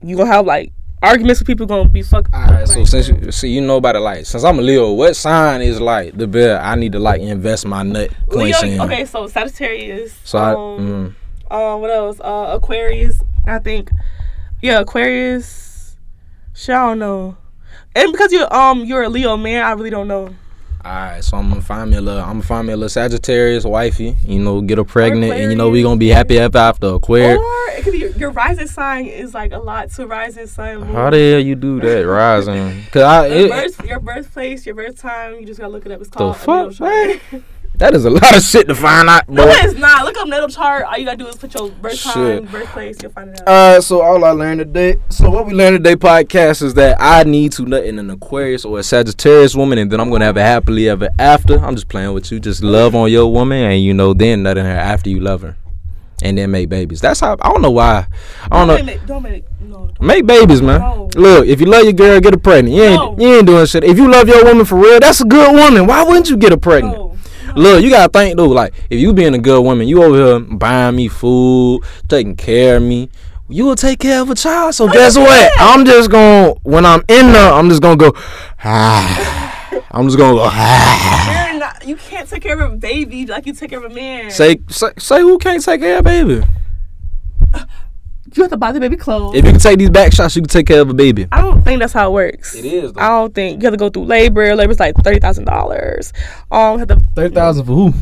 you 0.02 0.18
gonna 0.18 0.32
have 0.32 0.46
like 0.46 0.72
arguments 1.04 1.40
with 1.40 1.48
people 1.48 1.66
gonna 1.66 1.90
be 1.90 2.02
fuck. 2.02 2.28
Alright, 2.34 2.68
so 2.68 2.84
since 2.86 3.10
you 3.10 3.32
see 3.32 3.50
you 3.50 3.62
know 3.62 3.78
about 3.78 3.94
the 3.94 4.00
like 4.00 4.26
since 4.26 4.44
I'm 4.44 4.58
a 4.60 4.62
Leo, 4.62 4.94
what 4.94 5.16
sign 5.16 5.62
is 5.62 5.80
like 5.80 6.18
the 6.18 6.28
bill 6.28 6.58
I 6.62 6.76
need 6.76 6.94
to 6.94 7.00
like 7.00 7.22
invest 7.22 7.66
my 7.66 7.84
nut 7.84 8.12
Leo, 8.30 8.60
in? 8.62 8.82
okay, 8.82 9.06
so 9.06 9.28
Sagittarius. 9.28 10.18
So 10.24 10.38
I, 10.40 10.52
um, 10.52 11.16
mm, 11.50 11.54
Um, 11.56 11.82
what 11.82 11.92
else? 11.92 12.20
Uh, 12.20 12.56
Aquarius. 12.56 13.22
I 13.48 13.60
think. 13.60 13.92
Yeah, 14.62 14.80
Aquarius. 14.80 15.75
Shit, 16.56 16.74
I 16.74 16.88
don't 16.88 17.00
know. 17.00 17.36
And 17.94 18.12
because 18.12 18.32
you're 18.32 18.54
um 18.54 18.86
you're 18.86 19.04
a 19.04 19.10
Leo 19.10 19.36
man, 19.36 19.64
I 19.64 19.74
really 19.74 19.90
don't 19.90 20.08
know. 20.08 20.34
All 20.86 20.92
right, 20.92 21.24
so 21.24 21.36
I'm 21.36 21.50
gonna 21.50 21.62
find 21.62 21.92
me 21.92 21.98
a 21.98 22.02
little. 22.02 22.22
I'm 22.22 22.34
gonna 22.34 22.44
find 22.44 22.68
me 22.68 22.74
a 22.74 22.78
little 22.78 22.90
Sagittarius 22.90 23.66
wifey. 23.66 24.16
You 24.24 24.40
know, 24.40 24.62
get 24.62 24.78
her 24.78 24.84
pregnant, 24.84 25.34
and 25.34 25.52
you 25.52 25.58
know 25.58 25.70
we 25.70 25.82
gonna 25.82 25.98
be 25.98 26.10
happy 26.10 26.38
ever 26.38 26.58
after 26.58 26.88
Aquarius. 26.88 27.40
Or 27.40 27.70
it 27.72 27.84
could 27.84 27.92
be 27.92 27.98
your, 27.98 28.12
your 28.12 28.32
rising 28.32 28.68
sign 28.68 29.08
is 29.08 29.34
like 29.34 29.52
a 29.52 29.58
lot 29.58 29.90
to 29.94 30.06
rising 30.06 30.48
sign. 30.48 30.82
Moon. 30.82 30.94
How 30.94 31.10
the 31.10 31.32
hell 31.32 31.40
you 31.40 31.56
do 31.56 31.82
that, 31.82 32.02
rising? 32.08 32.84
Cause 32.92 33.02
I 33.02 33.28
your, 33.28 33.50
birth, 33.50 33.86
your 33.86 34.00
birthplace, 34.00 34.66
your 34.66 34.76
birth 34.76 35.02
time, 35.02 35.40
you 35.40 35.46
just 35.46 35.60
gotta 35.60 35.74
look 35.74 35.86
it 35.86 35.92
up. 35.92 36.00
It's 36.02 36.10
the 36.12 36.18
called 36.18 36.38
natal 36.38 36.72
fuck. 36.72 37.42
That 37.78 37.94
is 37.94 38.06
a 38.06 38.10
lot 38.10 38.36
of 38.36 38.42
shit 38.42 38.68
to 38.68 38.76
find 38.76 39.10
out, 39.10 39.28
No, 39.28 39.46
it's 39.48 39.78
not. 39.78 40.06
Look 40.06 40.16
up 40.18 40.28
natal 40.28 40.48
chart. 40.48 40.86
All 40.86 40.98
you 40.98 41.06
gotta 41.06 41.18
do 41.18 41.28
is 41.28 41.36
put 41.36 41.54
your 41.54 41.70
birth 41.70 42.02
time, 42.02 42.46
birthplace. 42.46 42.98
You'll 43.02 43.12
find 43.12 43.30
it 43.32 43.42
out. 43.42 43.48
Uh, 43.48 43.82
so 43.82 44.02
all 44.02 44.24
I 44.24 44.32
learned 44.32 44.60
today. 44.60 44.98
So 45.10 45.30
what 45.30 45.46
we 45.46 45.54
learned 45.54 45.84
today 45.84 45.96
podcast 45.96 46.62
is 46.64 46.74
that 46.76 46.98
I 47.00 47.24
need 47.24 47.52
to 47.54 47.64
nut 47.66 47.84
in 47.86 48.00
an 48.00 48.10
Aquarius 48.10 48.64
or 48.66 48.80
a 48.80 48.84
Sagittarius 48.84 49.56
woman, 49.56 49.78
and 49.78 49.92
then 49.92 50.00
I'm 50.00 50.10
gonna 50.10 50.26
have 50.26 50.38
a 50.38 50.42
happily 50.44 50.88
ever 50.88 51.10
after. 51.20 51.58
I'm 51.60 51.76
just 51.76 51.90
playing 51.90 52.14
with 52.14 52.32
you. 52.32 52.40
Just 52.40 52.64
love 52.64 52.96
on 52.96 53.12
your 53.12 53.32
woman, 53.32 53.62
and 53.64 53.84
you 53.84 53.94
know 53.94 54.14
then 54.14 54.44
nut 54.44 54.58
in 54.58 54.66
her 54.66 54.72
after 54.72 55.10
you 55.10 55.20
love 55.20 55.42
her, 55.42 55.58
and 56.24 56.38
then 56.38 56.52
make 56.52 56.70
babies. 56.70 57.02
That's 57.02 57.20
how. 57.20 57.34
I 57.42 57.50
don't 57.50 57.62
know 57.62 57.72
why. 57.72 58.08
I 58.52 58.58
don't 58.58 58.68
know. 58.68 58.78
Don't 58.78 58.86
make, 58.86 59.06
don't 59.06 59.24
make, 59.24 59.44
no. 59.62 59.76
Don't. 59.88 60.02
Make 60.02 60.26
babies, 60.26 60.62
man. 60.62 60.80
No. 60.80 61.10
Look, 61.16 61.48
if 61.48 61.60
you 61.60 61.66
love 61.66 61.84
your 61.84 61.94
girl, 61.94 62.20
get 62.22 62.34
her 62.34 62.40
pregnant. 62.40 62.76
You 62.76 62.84
ain't 62.84 62.96
No. 62.96 63.16
you 63.20 63.36
ain't 63.36 63.48
doing 63.48 63.66
shit. 63.66 63.84
If 63.84 63.98
you 63.98 64.10
love 64.10 64.28
your 64.30 64.44
woman 64.46 64.66
for 64.66 64.76
real, 64.78 65.00
that's 65.00 65.20
a 65.22 65.26
good 65.26 65.54
woman. 65.54 65.88
Why 65.88 66.04
wouldn't 66.04 66.30
you 66.30 66.38
get 66.38 66.52
her 66.52 66.58
pregnant? 66.58 67.15
Look, 67.56 67.84
you 67.84 67.90
gotta 67.90 68.12
think 68.12 68.38
though. 68.38 68.48
Like, 68.48 68.74
if 68.90 69.00
you 69.00 69.14
being 69.14 69.34
a 69.34 69.40
good 69.40 69.62
woman, 69.62 69.88
you 69.88 70.04
over 70.04 70.16
here 70.16 70.40
buying 70.40 70.96
me 70.96 71.08
food, 71.08 71.82
taking 72.08 72.36
care 72.36 72.78
of 72.78 72.84
me. 72.84 73.10
You 73.48 73.66
will 73.66 73.76
take 73.76 74.00
care 74.00 74.22
of 74.22 74.30
a 74.30 74.36
child. 74.36 74.76
So 74.76 74.88
guess 74.88 75.18
what? 75.18 75.52
I'm 75.58 75.86
just 75.86 76.10
gonna 76.10 76.54
when 76.64 76.86
I'm 76.86 77.04
in 77.08 77.32
there, 77.32 77.54
I'm 77.54 77.70
just 77.70 77.82
gonna 77.82 77.98
go. 77.98 78.14
Ah. 78.64 79.84
I'm 79.92 80.08
just 80.08 80.18
gonna 80.18 80.36
go. 80.36 80.44
Ah. 80.46 81.50
You're 81.52 81.60
not, 81.60 81.88
you 81.88 81.96
can't 81.96 82.28
take 82.28 82.44
care 82.44 82.60
of 82.60 82.74
a 82.74 82.76
baby 82.76 83.26
like 83.26 83.46
you 83.46 83.54
take 83.54 83.70
care 83.70 83.84
of 83.84 83.92
a 83.92 83.94
man. 83.96 84.32
Say, 84.32 84.58
say 84.68 84.90
say 84.98 85.22
who 85.22 85.38
can't 85.38 85.64
take 85.64 85.80
care 85.80 86.00
of 86.00 86.00
a 86.00 86.04
baby? 86.04 86.44
You 88.38 88.44
have 88.44 88.52
to 88.52 88.58
buy 88.58 88.72
the 88.72 88.80
baby 88.80 88.98
clothes. 88.98 89.36
If 89.36 89.46
you 89.46 89.52
can 89.52 89.60
take 89.60 89.78
these 89.80 89.90
back 89.90 90.12
shots, 90.14 90.36
you 90.36 90.42
can 90.42 90.50
take 90.50 90.68
care 90.68 90.82
of 90.82 90.90
a 90.90 90.94
baby. 90.94 91.28
I 91.32 91.42
don't 91.42 91.62
think 91.64 91.80
that's 91.80 91.94
how 91.94 92.10
it 92.10 92.14
works. 92.14 92.56
It 92.56 92.66
is, 92.66 92.94
though. 92.94 93.02
I 93.02 93.08
don't 93.10 93.34
think 93.34 93.62
you 93.62 93.66
have 93.68 93.74
to 93.74 93.78
go 93.78 93.90
through 93.90 94.06
labor. 94.06 94.56
Labor's 94.56 94.80
like 94.80 94.96
thirty 94.98 95.20
thousand 95.20 95.46
dollars. 95.46 96.12
Um, 96.52 96.80
have 96.80 96.88
to 96.90 97.00
Thirty 97.16 97.34
thousand 97.34 97.66
for 97.66 97.74
who? 97.74 97.94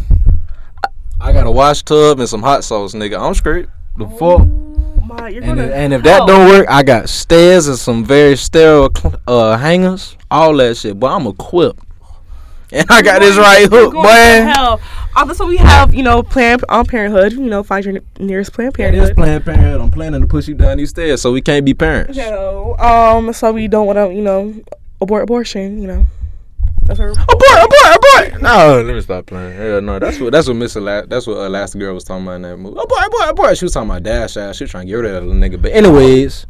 I 1.22 1.32
got 1.32 1.48
a 1.48 1.52
wash 1.52 1.84
tub 1.84 2.20
and 2.20 2.28
some 2.28 2.42
hot 2.42 2.64
sauce, 2.64 2.94
nigga. 2.94 3.18
I'm 3.20 3.34
straight. 3.34 3.68
The 3.98 4.08
fuck. 4.08 4.20
Oh 4.42 5.00
my, 5.06 5.30
you're 5.30 5.44
And 5.44 5.58
gonna. 5.58 5.64
if, 5.70 5.74
and 5.74 5.94
if 5.94 6.04
that 6.04 6.22
Oh. 6.22 6.28
don't 6.28 6.50
work, 6.50 6.66
I 6.70 6.84
got 6.84 7.08
stairs 7.10 7.68
and 7.68 7.78
some 7.78 8.04
very 8.04 8.36
sterile 8.36 8.90
uh, 9.28 9.58
hangers, 9.58 10.18
all 10.32 10.56
that 10.58 10.76
shit. 10.78 11.00
But 11.00 11.08
I'm 11.16 11.28
equipped, 11.28 11.80
and 12.74 12.86
I 12.90 13.02
got 13.02 13.22
this 13.22 13.38
right 13.38 13.70
hook, 13.70 13.94
boy. 13.94 14.04
hell. 14.04 14.82
Um, 15.16 15.32
we 15.48 15.58
have, 15.58 15.94
you 15.94 16.02
know, 16.02 16.24
Planned 16.24 16.66
um, 16.70 16.86
Parenthood. 16.86 17.34
You 17.34 17.42
know, 17.42 17.62
find 17.64 17.86
your 17.86 18.00
nearest 18.20 18.52
Planned 18.54 18.78
It 18.80 18.94
is 18.96 19.12
Parenthood. 19.12 19.16
Planned 19.16 19.46
Parenthood. 19.46 19.82
I'm 19.82 19.92
planning 19.92 20.22
to 20.22 20.28
push 20.28 20.48
you 20.48 20.56
down 20.56 20.78
these 20.78 20.90
stairs, 20.90 21.22
so 21.22 21.32
we 21.32 21.42
can't 21.42 21.64
be 21.66 21.74
parents. 21.74 22.18
So, 22.18 22.78
um, 22.80 23.32
so 23.32 23.52
we 23.52 23.68
don't 23.68 23.86
want 23.86 23.98
to, 23.98 24.12
you 24.14 24.24
know, 24.24 24.56
abort 25.00 25.24
abortion. 25.24 25.80
You 25.82 25.88
know, 25.88 26.06
that's 26.84 27.00
her. 27.00 27.12
Abort, 27.12 27.28
abort, 27.30 27.96
abort. 27.96 28.42
No, 28.42 28.82
let 28.84 28.94
me 28.94 29.02
stop 29.02 29.26
playing. 29.28 29.56
Hell 29.56 29.82
no, 29.82 30.00
that's 30.00 30.20
what 30.20 30.32
that's 30.32 30.48
what 30.48 30.56
Miss 30.56 30.76
Elas- 30.76 31.08
that's 31.08 31.28
what 31.28 31.38
Elastigirl 31.38 31.94
was 31.94 32.04
talking 32.04 32.24
about 32.26 32.36
in 32.38 32.42
that 32.44 32.58
movie. 32.58 32.78
Abort, 32.80 33.06
abort, 33.08 33.30
abort. 33.30 33.58
She 33.58 33.66
was 33.66 33.74
talking 33.74 33.90
about 33.90 34.04
dash 34.04 34.36
ass. 34.36 34.58
She 34.58 34.64
was 34.64 34.72
trying 34.72 34.88
to 34.88 34.92
get 34.92 34.96
rid 34.96 35.06
of 35.06 35.12
that 35.14 35.28
little 35.28 35.40
nigga. 35.40 35.62
But 35.62 35.72
anyways. 35.74 36.46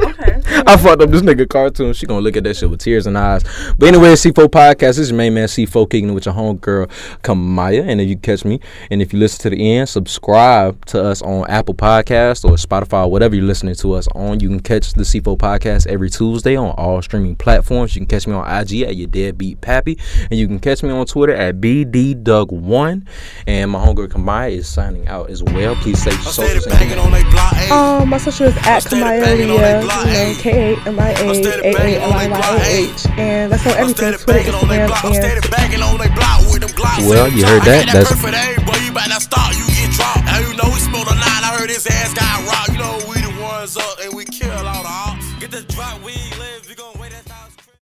Okay. 0.00 0.40
I 0.66 0.76
fucked 0.76 1.02
up 1.02 1.10
this 1.10 1.22
nigga 1.22 1.48
cartoon. 1.48 1.92
She 1.92 2.06
gonna 2.06 2.20
look 2.20 2.36
at 2.36 2.44
that 2.44 2.56
shit 2.56 2.70
with 2.70 2.80
tears 2.80 3.06
in 3.06 3.14
her 3.14 3.20
eyes. 3.20 3.44
But 3.78 3.88
anyway, 3.88 4.12
C4 4.12 4.46
podcast. 4.48 4.78
This 4.80 4.98
is 4.98 5.10
your 5.10 5.18
main 5.18 5.34
man 5.34 5.46
C4 5.46 5.88
kicking 5.88 6.10
it 6.10 6.12
with 6.12 6.26
your 6.26 6.34
homegirl 6.34 6.90
Kamaya. 7.22 7.86
And 7.86 8.00
if 8.00 8.08
you 8.08 8.16
catch 8.16 8.44
me, 8.44 8.60
and 8.90 9.00
if 9.00 9.12
you 9.12 9.18
listen 9.18 9.40
to 9.42 9.50
the 9.50 9.76
end, 9.76 9.88
subscribe 9.88 10.84
to 10.86 11.02
us 11.02 11.22
on 11.22 11.48
Apple 11.48 11.74
Podcast 11.74 12.44
or 12.44 12.52
Spotify, 12.56 13.08
whatever 13.08 13.34
you're 13.34 13.44
listening 13.44 13.74
to 13.76 13.92
us 13.94 14.08
on. 14.14 14.40
You 14.40 14.48
can 14.48 14.60
catch 14.60 14.94
the 14.94 15.02
C4 15.02 15.36
podcast 15.36 15.86
every 15.86 16.10
Tuesday 16.10 16.56
on 16.56 16.70
all 16.70 17.00
streaming 17.02 17.36
platforms. 17.36 17.94
You 17.94 18.00
can 18.00 18.08
catch 18.08 18.26
me 18.26 18.34
on 18.34 18.44
IG 18.46 18.82
at 18.82 18.96
your 18.96 19.08
deadbeat 19.08 19.60
pappy, 19.60 19.98
and 20.30 20.38
you 20.38 20.46
can 20.46 20.58
catch 20.58 20.82
me 20.82 20.90
on 20.90 21.06
Twitter 21.06 21.34
at 21.34 21.60
BDDug1. 21.60 23.06
And 23.46 23.70
my 23.70 23.84
homegirl 23.84 24.08
Kamaya 24.08 24.52
is 24.52 24.68
signing 24.68 25.08
out 25.08 25.30
as 25.30 25.42
well. 25.42 25.76
Please 25.76 26.02
say 26.02 26.10
I 26.10 26.14
social. 26.14 26.60
steady 26.60 26.76
banging 26.76 26.98
on 26.98 27.12
they 27.12 27.22
block, 27.24 27.52
ayy. 27.54 27.70
Um, 27.70 28.08
my 28.08 28.18
social 28.18 28.46
is 28.46 28.56
at 28.58 28.82
Kamaya 28.84 29.20
banging 29.60 29.76
on 29.76 29.76
Leah, 29.76 29.80
they 29.80 29.84
block, 29.84 30.06
you 30.06 30.12
know, 30.12 30.26
ayy. 30.26 30.40
K 30.40 30.74
A 30.74 30.88
M 30.88 30.98
I 30.98 31.10
A 31.12 31.28
I'm 31.28 31.34
steady 31.34 31.62
A 31.68 31.70
A 31.70 31.74
banging 31.76 32.02
on 32.02 32.12
L 32.12 32.12
I 32.12 32.18
they 32.18 32.28
Y 32.28 32.40
block, 32.40 32.52
A 32.52 32.64
ayy. 32.64 32.94
H, 32.94 33.06
and 33.18 33.52
that's 33.52 33.66
on 33.66 33.72
everything: 33.76 34.12
Twitter, 34.12 34.26
banging 34.26 34.54
on 34.54 34.68
they 34.68 34.78
Instagram, 34.78 34.86
block. 34.86 35.04
I'm 35.04 35.14
steady 35.14 35.40
and 35.40 35.50
banging 35.50 35.82
on 35.82 35.98
they 35.98 36.08
block 36.10 36.38
with 36.52 36.60
them 36.60 36.70
glocks. 36.70 37.08
Well, 37.08 37.28
you 37.28 37.44
heard 37.46 37.62
that. 37.62 37.86
That's- 37.86 38.08
perfect 38.08 38.34
aim, 38.36 38.64
boy. 38.66 38.78
You 38.84 38.92
better 38.92 39.08
not 39.10 39.22
stop. 39.22 39.52
You 39.54 39.66
get 39.66 39.90
dropped. 39.92 40.24
Now 40.24 40.38
you 40.40 40.54
know 40.56 40.68
we 40.72 40.80
smoke 40.80 41.08
a 41.10 41.14
nine. 41.14 41.42
I 41.44 41.56
heard 41.58 41.70
his 41.70 41.86
ass 41.86 42.14
got 42.14 42.44
rocked. 42.48 42.72
You 42.72 42.78
know 42.78 42.98
we 43.08 43.20
the 43.20 43.32
ones 43.42 43.76
up 43.76 43.98
and 44.02 44.14
we 44.14 44.24
kill 44.24 44.50
all 44.52 44.82
the 44.82 44.88
ops. 44.88 45.26
Get 45.40 45.50
the 45.50 45.62
drop. 45.62 46.00
We 46.02 46.12
live. 46.38 46.62
We 46.68 46.69
gon' 46.69 46.69